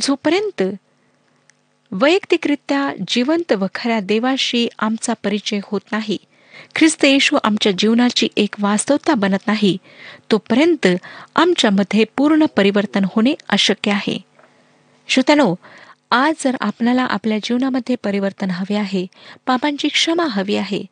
जोपर्यंत 0.00 0.62
वैयक्तिकरित्या 1.92 2.92
जिवंत 3.08 3.52
व 3.52 3.66
खऱ्या 3.74 4.00
देवाशी 4.00 4.68
आमचा 4.78 5.12
परिचय 5.24 5.60
होत 5.64 5.80
नाही 5.92 6.16
ख्रिस्त 6.76 7.04
येशू 7.04 7.38
आमच्या 7.44 7.72
जीवनाची 7.78 8.28
एक 8.36 8.54
वास्तवता 8.58 9.14
बनत 9.14 9.46
नाही. 9.46 9.76
तोपर्यंत 10.30 10.86
आमच्यामध्ये 11.36 12.04
पूर्ण 12.16 12.44
परिवर्तन 12.56 13.04
होणे 13.04 13.34
अशक्य 13.48 13.90
आहे. 13.90 14.18
श्रोत्यानो 15.08 15.54
आज 16.10 16.34
जर 16.44 16.56
आपणाला 16.60 17.02
आपल्या 17.02 17.38
जीवनामध्ये 17.38 17.96
परिवर्तन 17.96 18.50
हवे 18.50 18.74
आहे 18.74 19.06
पापांची 19.46 19.88
क्षमा 19.88 20.24
हवी 20.24 20.56
आहे 20.56 20.82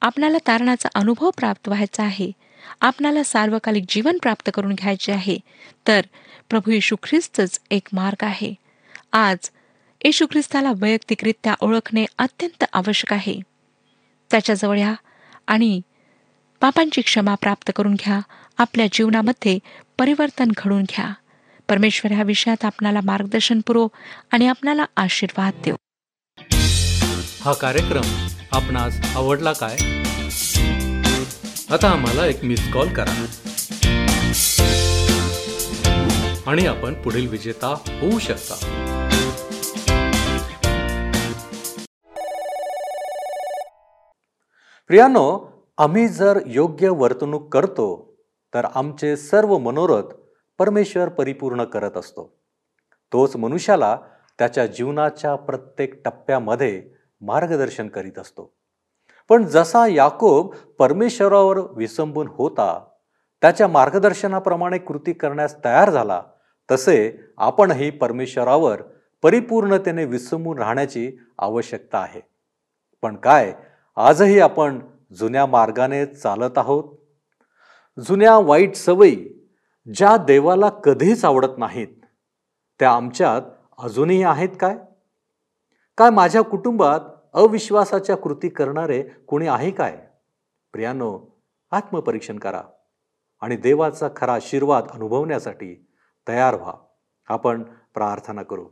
आपणाला 0.00 0.38
तारणाचा 0.46 0.88
अनुभव 0.94 1.30
प्राप्त 1.30 1.68
व्हायचा 1.68 2.02
आहे 2.02 2.32
आपणाला 2.80 3.22
सार्वकालिक 3.22 3.84
जीवन 3.88 4.18
प्राप्त 4.22 4.50
करून 4.54 4.72
घ्यायचे 4.72 5.12
आहे 5.12 5.38
तर 5.88 6.00
प्रभू 6.50 6.70
येशू 6.70 6.96
ख्रिस्तच 7.02 7.60
एक 7.70 7.88
मार्ग 7.92 8.24
आहे. 8.24 8.54
आज 9.12 9.50
येशू 10.04 10.26
ख्रिस्ताला 10.26 10.72
वैयक्तिकरित्या 10.76 11.54
ओळखणे 11.60 12.04
अत्यंत 12.18 12.64
आवश्यक 12.72 13.12
आहे. 13.12 13.40
त्याच्याजवळ 14.30 14.78
या 14.78 14.94
आणि 15.46 15.80
पापांची 16.60 17.00
क्षमा 17.00 17.34
प्राप्त 17.34 17.70
करून 17.76 17.94
घ्या. 17.94 18.20
आपल्या 18.58 18.86
जीवनामध्ये 18.92 19.58
परिवर्तन 19.98 20.50
घडून 20.56 20.82
घ्या. 20.82 21.12
परमेश्वर 21.68 22.12
ह्या 22.12 22.24
विषयात 22.24 22.64
आपणाला 22.64 23.00
मार्गदर्शन 23.04 23.60
पुरो 23.66 23.88
आणि 24.32 24.48
आपणाला 24.48 24.84
आशीर्वाद 24.96 25.52
देऊ 25.64 25.76
हा 27.40 27.52
कार्यक्रम 27.52 28.26
आपणास 28.52 29.16
आवडला 29.16 29.52
काय? 29.52 29.76
आता 31.70 31.90
आम्हाला 31.90 32.26
एक 32.26 32.44
मिस 32.44 32.72
कॉल 32.72 32.88
करा. 32.94 33.26
आणि 36.46 36.66
आपण 36.66 36.94
पुढील 36.94 37.26
विजेता 37.26 37.66
होऊ 38.00 38.18
शकता. 38.18 38.54
प्रियानो 44.88 45.46
आम्ही 45.78 46.08
जर 46.08 46.40
योग्य 46.46 46.88
वर्तणूक 46.88 47.52
करतो 47.52 48.16
तर 48.54 48.64
आमचे 48.74 49.16
सर्व 49.16 49.58
मनोरथ 49.58 50.14
परमेश्वर 50.58 51.08
परिपूर्ण 51.08 51.64
करत 51.64 51.96
असतो. 51.96 52.36
तोच 53.12 53.36
मनुष्याला 53.36 53.98
त्याच्या 54.38 54.66
जीवनाच्या 54.66 55.34
प्रत्येक 55.36 56.04
टप्प्यामध्ये 56.04 56.90
मार्गदर्शन 57.20 57.88
करीत 57.88 58.18
असतो. 58.18 58.52
पण 59.28 59.44
जसा 59.44 59.86
याकोब 59.86 60.54
परमेश्वरावर 60.78 61.58
विसंबून 61.58 62.28
होता 62.28 62.84
त्याच्या 63.40 63.68
मार्गदर्शनाप्रमाणे 63.68 64.78
कृती 64.78 65.12
करण्यास 65.12 65.64
तयार 65.64 65.90
झाला 65.90 66.22
तसे 66.70 67.20
आपणही 67.38 67.90
परमेश्वरावर 67.90 68.82
परिपूर्णतेने 69.22 70.04
विसंबून 70.04 70.58
राहण्याची 70.58 71.12
आवश्यकता 71.38 71.98
आहे. 71.98 72.20
पण 73.02 73.16
काय 73.16 73.52
आजही 73.96 74.40
आपण 74.40 74.78
जुन्या 75.12 75.46
मार्गाने 75.46 76.06
चालत 76.06 76.58
आहोत. 76.58 76.84
जुन्या 78.00 78.38
वाईट 78.38 78.74
सवयी 78.74 79.28
ज्या 79.94 80.16
देवाला 80.16 80.68
कधीच 80.68 81.24
आवडत 81.24 81.58
नाहीत 81.58 81.88
त्या 82.78 82.92
आमच्यात 82.92 83.42
अजूनही 83.78 84.22
आहेत 84.22 84.48
काय? 84.60 84.76
काय 85.98 86.10
माझ्या 86.10 86.42
कुटुंबात 86.42 87.00
अविश्वासाच्या 87.34 88.16
कृती 88.16 88.48
करणारे 88.48 89.02
कोणी 89.02 89.46
आहे 89.46 89.70
काय? 89.70 90.06
प्रियानो 90.72 91.42
आत्मपरीक्षण 91.70 92.38
करा 92.38 92.62
आणि 93.40 93.56
देवाचा 93.56 94.08
खरा 94.16 94.34
आशीर्वाद 94.34 94.88
अनुभवण्यासाठी 94.90 95.86
तयार 96.28 96.54
व्हा. 96.54 96.74
आपण 97.28 97.62
प्रार्थना 97.94 98.42
करू. 98.42 98.68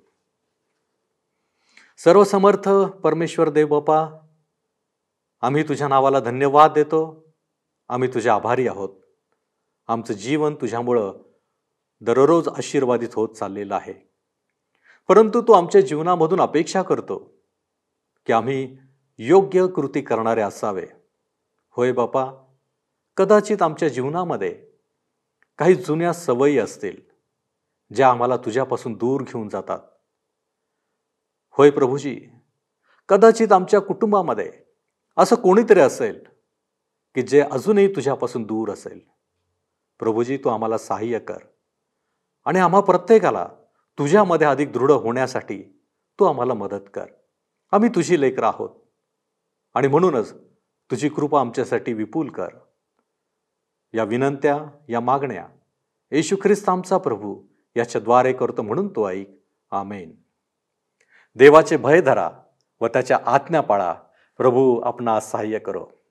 सर्वसमर्थ 2.04 2.68
परमेश्वर 3.02 3.50
देव 3.50 3.66
बापा 3.66 4.21
आम्ही 5.42 5.62
तुझ्या 5.62 5.88
नावाला 5.88 6.20
धन्यवाद 6.20 6.72
देतो. 6.72 7.32
आम्ही 7.88 8.14
तुझे 8.14 8.28
आभारी 8.28 8.68
आहोत. 8.68 8.88
आमचं 9.86 10.14
जीवन 10.14 10.54
तुझ्यामुळं 10.54 11.12
दररोज 12.00 12.48
आशीर्वादित 12.48 13.08
होत 13.14 13.28
चाललेलं 13.28 13.74
आहे. 13.74 13.92
परंतु 15.08 15.42
तू 15.42 15.52
आमच्या 15.52 15.80
जीवनामधून 15.80 16.40
अपेक्षा 16.40 16.82
करतो 16.82 17.36
की 18.26 18.32
आम्ही 18.32 18.78
योग्य 19.18 19.66
कृती 19.66 20.00
करणारे 20.00 20.40
असावे. 20.40 20.86
होय 21.70 21.92
बापा 21.92 22.32
कदाचित 23.16 23.62
आमच्या 23.62 23.88
जीवनामध्ये 23.88 24.66
काही 25.58 25.74
जुन्या 25.74 26.12
सवयी 26.12 26.58
असतील 26.58 26.96
ज्या 27.94 28.08
आम्हाला 28.08 28.36
तुझ्यापासून 28.36 28.92
दूर 28.92 29.20
घेऊन 29.20 29.48
जातात. 29.48 29.78
होय 31.50 31.70
प्रभूजी 31.70 32.20
कदाचित 33.08 33.52
आमच्या 33.52 33.80
कुटुंबामध्ये 33.80 34.61
असं 35.16 35.36
कोणीतरी 35.36 35.80
असेल 35.80 36.24
की 37.14 37.22
जे 37.22 37.40
अजूनही 37.40 37.96
तुझ्यापासून 37.96 38.42
दूर 38.42 38.70
असेल. 38.70 39.00
प्रभूजी 39.98 40.36
तू 40.36 40.48
आम्हाला 40.48 40.78
सहाय्य 40.78 41.18
कर. 41.18 41.38
आणि 42.44 42.58
आम्हा 42.58 42.80
प्रत्येकाला 42.80 43.48
तुझ्यामध्ये 43.98 44.46
अधिक 44.46 44.72
दृढ 44.72 44.90
होण्यासाठी 44.90 45.62
तू 46.18 46.24
आम्हाला 46.24 46.54
मदत 46.54 46.90
कर. 46.94 47.06
आम्ही 47.72 47.88
तुझी 47.88 48.20
लेकर 48.20 48.42
आहोत. 48.42 48.70
आणि 49.74 49.88
म्हणूनच 49.88 50.34
तुझी 50.90 51.08
कृपा 51.08 51.40
आमच्यासाठी 51.40 51.92
विपुल 51.92 52.28
कर. 52.28 52.48
या 53.94 54.04
विनंत्या 54.04 54.64
या 54.88 55.00
मागण्या 55.00 55.48
येशू 56.10 56.36
ख्रिस्त 56.36 56.68
आमचा 56.68 56.98
प्रभू 56.98 57.42
याच्याद्वारे 57.76 58.32
करतो 58.32 58.62
म्हणून 58.62 58.88
तो 58.88 59.10
ऐक. 59.10 59.30
आमेन. 59.70 60.16
देवाचे 61.34 61.76
भय 61.76 62.00
धरा 62.00 62.30
व 62.80 62.86
त्याच्या 62.86 63.18
आज्ञा 63.26 63.60
पाळा. 63.60 63.94
प्रभू 64.38 64.76
अपना 64.76 65.18
सहाय्य 65.18 65.58
करो। 65.58 66.01